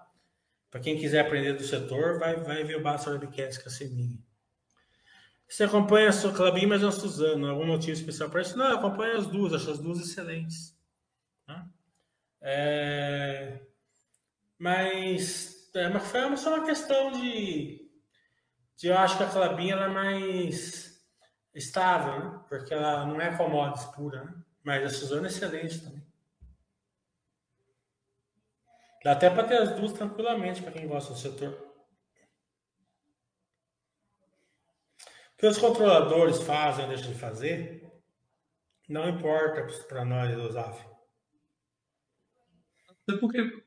[0.74, 4.18] Para quem quiser aprender do setor, vai, vai ver o Basta Webcast Seminha.
[5.48, 7.48] Você acompanha a sua Clabin, mas a Suzano.
[7.48, 8.58] Algum motivo especial para isso?
[8.58, 10.76] Não, eu acompanho as duas, acho as duas excelentes.
[11.46, 11.70] Tá?
[12.42, 13.62] É...
[14.58, 17.88] Mas, é, mas foi só uma questão de,
[18.76, 18.88] de.
[18.88, 21.06] Eu acho que a Clabin ela é mais
[21.54, 22.46] estável, né?
[22.50, 24.34] porque ela não é commodities pura, né?
[24.64, 26.04] mas a Suzano é excelente também.
[29.04, 31.52] Dá até para ter as duas tranquilamente, para quem gosta do setor.
[35.34, 37.92] O que os controladores fazem ou deixam de fazer,
[38.88, 40.86] não importa para nós do ZAF.
[43.06, 43.64] Até porque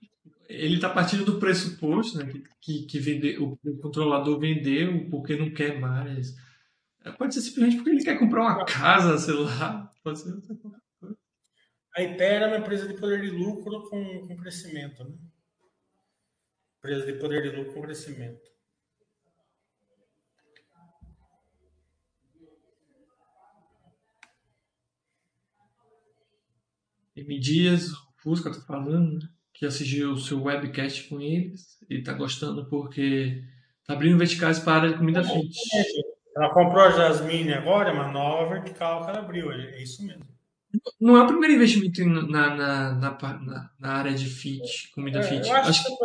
[0.48, 5.78] ele está partindo do pressuposto né, que, que o, o controlador vendeu porque não quer
[5.78, 6.34] mais.
[7.18, 9.92] Pode ser simplesmente porque ele quer comprar uma casa, sei lá.
[10.02, 10.80] Pode ser outra coisa.
[11.94, 15.16] A Ipera é uma empresa de poder de lucro com, com crescimento, né?
[16.86, 18.48] Empresa de poder de lucro com crescimento.
[27.16, 27.40] M.
[27.40, 29.28] Dias, o Fusca tá falando, né?
[29.52, 33.42] que assistiu o seu webcast com eles e tá gostando porque
[33.84, 35.58] tá abrindo verticais para a área de comida fit.
[36.36, 40.35] Ela comprou a Jasmine agora, uma nova vertical que ela abriu, é isso mesmo.
[41.00, 45.50] Não é o primeiro investimento na, na, na, na, área de fit, comida é, fit.
[45.50, 46.04] acho, acho, que,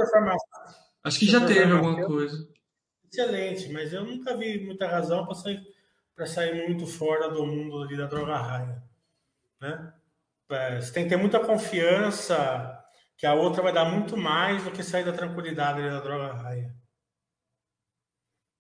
[1.04, 2.48] acho que já teve alguma coisa.
[3.12, 5.62] Excelente, mas eu nunca vi muita razão para sair,
[6.26, 8.84] sair muito fora do mundo ali da droga raia.
[9.60, 9.94] Né?
[10.80, 12.78] Você tem que ter muita confiança
[13.18, 16.74] que a outra vai dar muito mais do que sair da tranquilidade da droga raia.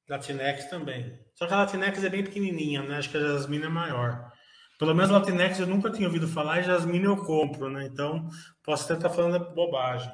[0.07, 1.17] Latinex também.
[1.33, 2.97] Só que a Latinex é bem pequenininha, né?
[2.97, 4.30] Acho que a Jasmine é maior.
[4.81, 7.85] Pelo menos Latinex eu nunca tinha ouvido falar e Jasmine eu compro, né?
[7.85, 8.27] Então
[8.63, 10.11] posso até estar falando bobagem.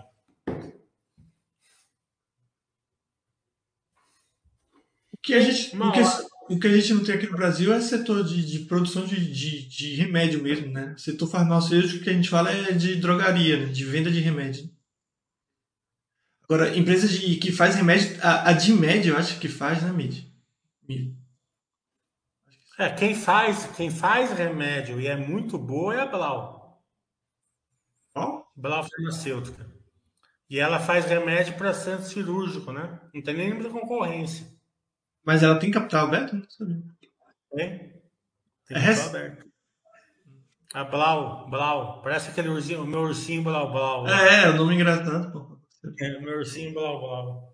[5.14, 7.72] O que a gente, o que, o que, a gente não tem aqui no Brasil
[7.72, 10.94] é setor de, de produção de, de, de, remédio mesmo, né?
[10.98, 13.66] Setor farmacêutico que a gente fala é de drogaria, né?
[13.68, 14.70] de venda de remédio.
[16.44, 20.26] Agora, empresa de, que faz remédio, a, a Dimed, eu acho que faz, né, Mid?
[20.86, 21.17] Mid.
[22.78, 26.84] É, quem faz, quem faz remédio e é muito boa é a Blau.
[28.14, 28.52] Qual?
[28.56, 29.66] Blau Farmacêutica.
[30.50, 33.00] E ela faz remédio para centro cirúrgico, né?
[33.14, 34.48] Não tem nem muita concorrência.
[35.26, 36.36] Mas ela tem capital aberto?
[36.36, 36.84] Não sabia.
[37.52, 37.80] Tem.
[38.68, 39.48] Tem é capital aberto.
[40.74, 42.02] A Blau, Blau.
[42.04, 44.08] Parece aquele ursinho, o meu ursinho Blau Blau.
[44.08, 45.60] É, é, o nome engraçado, pô.
[46.00, 47.47] É, o meu ursinho Blau Blau.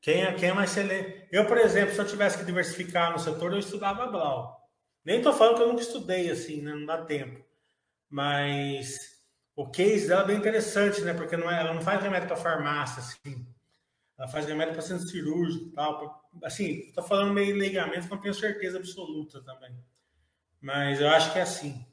[0.00, 1.28] Quem é, quem é mais excelente?
[1.30, 4.58] Eu, por exemplo, se eu tivesse que diversificar no setor, eu estudava Blau.
[5.04, 6.74] Nem estou falando que eu nunca estudei assim, né?
[6.74, 7.44] não dá tempo.
[8.08, 8.98] Mas
[9.54, 11.12] o case dela é bem interessante, né?
[11.12, 13.46] Porque não é, ela não faz remédio para farmácia, assim.
[14.18, 16.30] Ela faz remédio para centro cirúrgico e tal.
[16.44, 19.78] Assim, estou falando meio leigamente, não tenho certeza absoluta também.
[20.60, 21.86] Mas eu acho que é assim.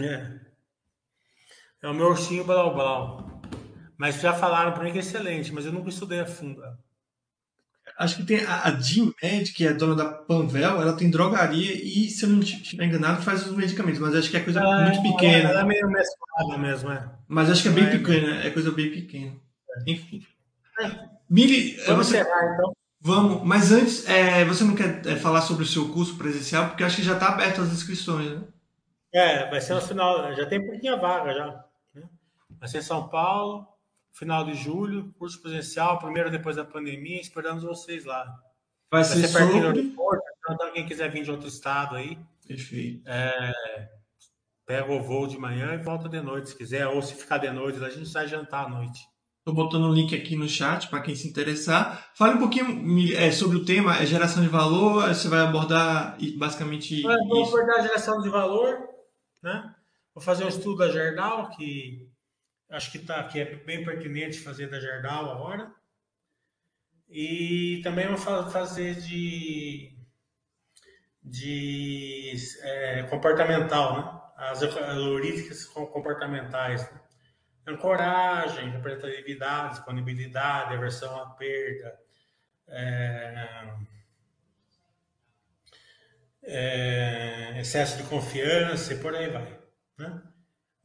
[0.00, 0.40] É.
[1.82, 3.37] É o meu ursinho Blau Blau.
[3.98, 6.62] Mas já falaram para mim que é excelente, mas eu nunca estudei a fundo.
[7.98, 12.08] Acho que tem a, a Med, que é dona da Panvel, ela tem drogaria e,
[12.08, 15.02] se eu não estiver enganado, faz os medicamentos, mas acho que é coisa ah, muito
[15.02, 15.50] pequena.
[15.50, 17.10] Ela é meio mesclada mesmo, é.
[17.26, 19.32] Mas acho que é bem é, pequena, é coisa bem pequena.
[19.76, 19.90] É.
[19.90, 20.24] Enfim.
[21.28, 22.20] Mili, vamos você...
[22.20, 22.72] encerrar então.
[23.00, 26.68] Vamos, mas antes, é, você não quer é, falar sobre o seu curso presencial?
[26.68, 28.42] Porque acho que já está aberto as inscrições, né?
[29.12, 31.64] É, vai ser no final, já tem pouquinha vaga já.
[31.94, 32.02] Né?
[32.58, 33.66] Vai ser em São Paulo,
[34.12, 38.24] final de julho, curso presencial, primeiro depois da pandemia, esperamos vocês lá.
[38.90, 39.82] Vai, Vai ser, ser pertinho sobre...
[39.82, 43.02] do aeroporto, então quem quiser vir de outro estado aí, Perfeito.
[43.06, 43.52] É,
[44.66, 47.50] pega o voo de manhã e volta de noite, se quiser, ou se ficar de
[47.50, 49.00] noite, a gente sai jantar à noite.
[49.40, 52.10] Estou botando o um link aqui no chat para quem se interessar.
[52.14, 57.02] Fale um pouquinho é, sobre o tema, é geração de valor, você vai abordar basicamente
[57.02, 58.78] Eu Vou abordar a geração de valor,
[59.42, 59.74] né?
[60.14, 62.07] Vou fazer um estudo da Gerdau, que
[62.70, 65.72] Acho que, tá, que é bem pertinente fazer da Gerdau agora.
[67.08, 69.96] E também vou fazer de,
[71.22, 74.18] de é, comportamental, né?
[74.36, 76.82] As heurísticas comportamentais.
[76.92, 77.00] Né?
[77.66, 81.98] Ancoragem, representatividade, disponibilidade, aversão à perda,
[82.68, 83.74] é,
[86.42, 89.58] é, excesso de confiança e por aí vai.
[89.98, 90.22] Né?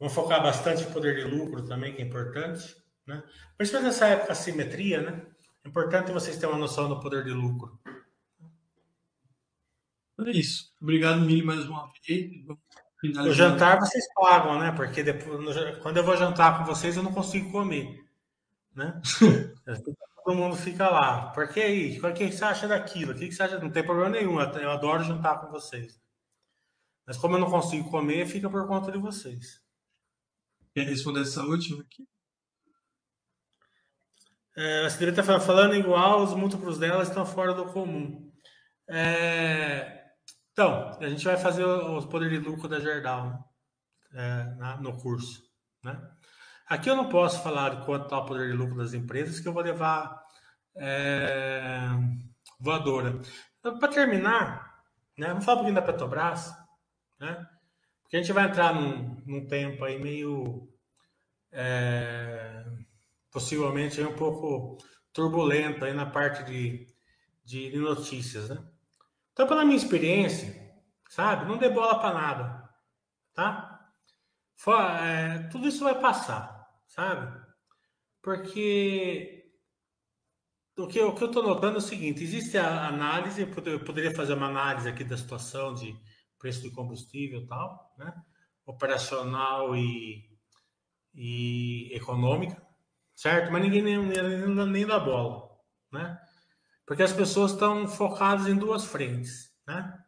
[0.04, 2.76] Vamos focar bastante em poder de lucro também, que é importante.
[3.06, 3.22] Né?
[3.56, 5.22] Principalmente nessa época assimetria, né?
[5.64, 7.80] É importante vocês terem uma noção do poder de lucro.
[10.20, 10.74] É isso.
[10.78, 12.30] Obrigado, Mili, mais uma vez.
[13.02, 14.72] O jantar vocês pagam, né?
[14.72, 18.04] Porque depois, quando eu vou jantar com vocês, eu não consigo comer.
[18.74, 19.00] Né?
[20.22, 21.30] Todo mundo fica lá.
[21.30, 21.98] Por que aí?
[21.98, 23.12] O que você acha daquilo?
[23.12, 23.58] O que você acha?
[23.58, 24.38] Não tem problema nenhum.
[24.38, 25.98] Eu adoro jantar com vocês.
[27.06, 29.63] Mas como eu não consigo comer, fica por conta de vocês.
[30.74, 32.04] Quer responder essa última aqui?
[34.56, 38.32] É, a Cidrita está falando igual, os múltiplos dela estão fora do comum.
[38.88, 40.04] É,
[40.52, 43.40] então, a gente vai fazer os poderes de lucro da Gerdau né?
[44.14, 45.42] é, na, no curso.
[45.82, 45.96] Né?
[46.66, 49.46] Aqui eu não posso falar de quanto está o poder de lucro das empresas, que
[49.46, 50.20] eu vou levar
[50.76, 51.88] é,
[52.58, 53.20] voadora.
[53.62, 54.82] Para terminar,
[55.16, 56.52] né, vamos falar um pouquinho da Petrobras,
[57.20, 57.46] né?
[58.16, 60.68] A gente vai entrar num, num tempo aí meio.
[61.50, 62.64] É,
[63.34, 64.78] possivelmente um pouco
[65.12, 66.86] turbulento aí na parte de,
[67.44, 68.64] de, notícias, né?
[69.32, 70.72] Então, pela minha experiência,
[71.10, 72.70] sabe, não dê bola para nada,
[73.34, 73.90] tá?
[74.56, 77.44] For, é, tudo isso vai passar, sabe?
[78.22, 79.52] Porque
[80.78, 84.14] o que, o que eu estou notando é o seguinte: existe a análise, eu poderia
[84.14, 85.92] fazer uma análise aqui da situação de
[86.44, 88.12] preço de combustível e tal, né?
[88.66, 90.28] Operacional e,
[91.14, 92.62] e econômica
[93.14, 93.52] certo?
[93.52, 95.48] Mas ninguém nem, nem, nem dá bola,
[95.92, 96.18] né?
[96.86, 99.98] Porque as pessoas estão focadas em duas frentes, né?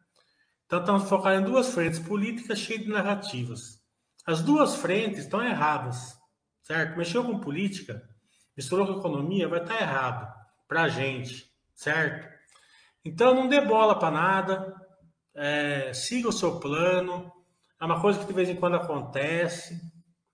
[0.65, 3.81] Então estão focadas em duas frentes políticas cheias de narrativas.
[4.25, 6.17] As duas frentes estão erradas,
[6.61, 6.97] certo?
[6.97, 8.01] Mexeu com política,
[8.55, 10.31] misturou com economia, vai estar errado
[10.67, 12.27] para a gente, certo?
[13.03, 14.86] Então não dê bola para nada,
[15.37, 17.31] é, siga o seu plano,
[17.79, 19.79] é uma coisa que de vez em quando acontece,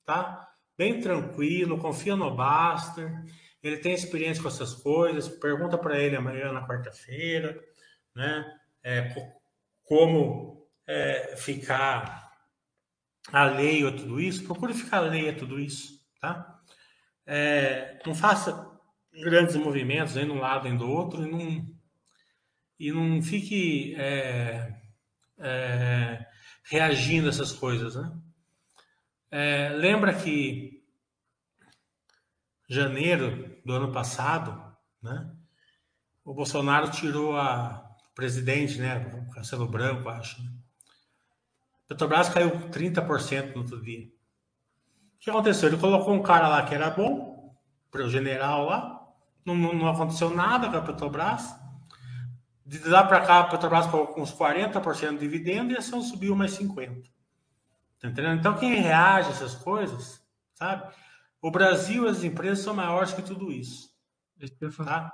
[0.06, 0.44] tá?
[0.78, 3.12] bem tranquilo, confia no Baster,
[3.62, 7.58] ele tem experiência com essas coisas, pergunta para ele amanhã na quarta-feira,
[8.16, 8.46] né?
[8.84, 9.16] É,
[9.84, 12.32] como é, ficar
[13.32, 16.60] alheio a tudo isso, procure ficar alheio a tudo isso, tá?
[17.26, 18.70] É, não faça
[19.14, 21.66] grandes movimentos nem de um lado nem do outro e não,
[22.80, 24.83] e não fique é,
[25.38, 26.26] é,
[26.64, 28.12] reagindo a essas coisas, né?
[29.32, 30.84] É, lembra que
[32.70, 35.32] janeiro do ano passado, né?
[36.24, 37.84] O Bolsonaro tirou a
[38.16, 38.98] presidente, né?
[39.28, 40.42] O Castelo Branco, acho.
[40.42, 40.52] Né?
[41.88, 44.06] Petrobras caiu 30% no outro dia.
[44.06, 45.70] O que aconteceu?
[45.70, 47.56] Ele colocou um cara lá que era bom,
[47.92, 49.00] para o general lá.
[49.46, 51.56] Não, não, aconteceu nada com a Petrobras.
[52.66, 56.36] De lá para cá, a Petrobras colocou uns 40% de dividendo e a ação subiu
[56.36, 57.04] mais 50%.
[58.00, 58.40] Tá entendendo?
[58.40, 60.22] Então, quem reage a essas coisas,
[60.56, 60.94] sabe?
[61.42, 63.90] O Brasil, as empresas são maiores que tudo isso.
[64.78, 65.12] Tá?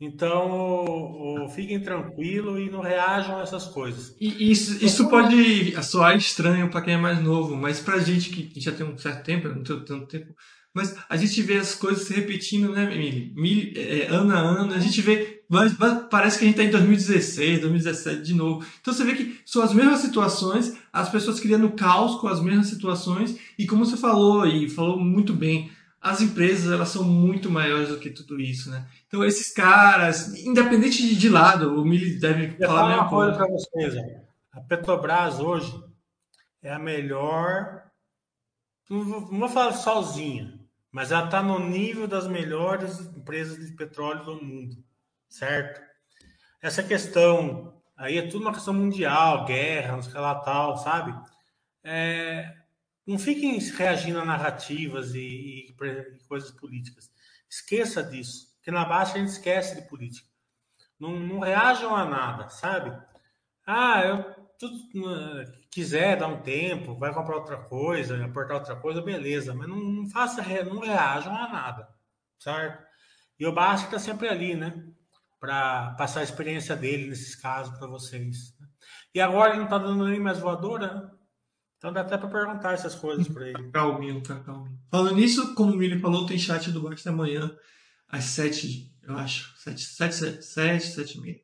[0.00, 4.16] Então, fiquem tranquilos e não reajam a essas coisas.
[4.18, 8.58] E isso, isso pode soar estranho para quem é mais novo, mas para gente que
[8.58, 10.34] já tem um certo tempo, não tenho tanto tempo,
[10.72, 13.72] mas a gente vê as coisas se repetindo, né, Emílio?
[13.76, 15.39] É, ano a ano, a gente vê.
[15.50, 15.74] Mas,
[16.08, 18.64] parece que a gente está em 2016, 2017 de novo.
[18.80, 22.68] Então você vê que são as mesmas situações, as pessoas criando caos com as mesmas
[22.68, 25.68] situações, e como você falou, e falou muito bem,
[26.00, 28.86] as empresas elas são muito maiores do que tudo isso, né?
[29.08, 33.48] Então esses caras, independente de, de lado, o Mili deve Eu falar uma coisa para
[33.48, 33.94] vocês.
[34.52, 35.82] A Petrobras hoje
[36.62, 37.82] é a melhor,
[38.88, 40.60] não vou falar sozinha,
[40.92, 44.76] mas ela está no nível das melhores empresas de petróleo do mundo,
[45.30, 45.80] certo?
[46.60, 51.14] Essa questão aí é tudo uma questão mundial, guerra, não sei lá tal, sabe?
[51.82, 52.54] É,
[53.06, 57.10] não fiquem reagindo a narrativas e, e, e, coisas políticas.
[57.48, 60.28] Esqueça disso, porque na baixa a gente esquece de política.
[60.98, 62.94] Não, não reajam a nada, sabe?
[63.66, 64.76] Ah, eu tudo,
[65.70, 70.06] quiser dar um tempo, vai comprar outra coisa, aportar outra coisa, beleza, mas não, não
[70.10, 71.88] faça, não reajam a nada,
[72.38, 72.84] certo?
[73.38, 74.86] E o Basque está sempre ali, né?
[75.40, 78.54] Para passar a experiência dele nesses casos para vocês.
[78.60, 78.68] Né?
[79.14, 81.10] E agora ele não está dando nem mais voadora, né?
[81.78, 83.70] Então dá até para perguntar essas coisas para ele.
[83.70, 84.78] Tá calminho, tá calminho.
[84.90, 87.56] Falando nisso, como o Mili falou, tem chat do Basque amanhã
[88.06, 89.56] às sete, eu acho.
[89.56, 91.40] Sete, sete, sete, sete, sete e meia.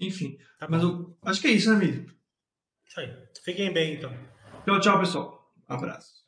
[0.00, 2.10] Enfim, tá mas eu acho que é isso, né, Mili?
[2.88, 3.16] Isso aí.
[3.44, 4.12] Fiquem bem, então.
[4.64, 5.54] Tchau, tchau, pessoal.
[5.70, 6.21] Um abraço.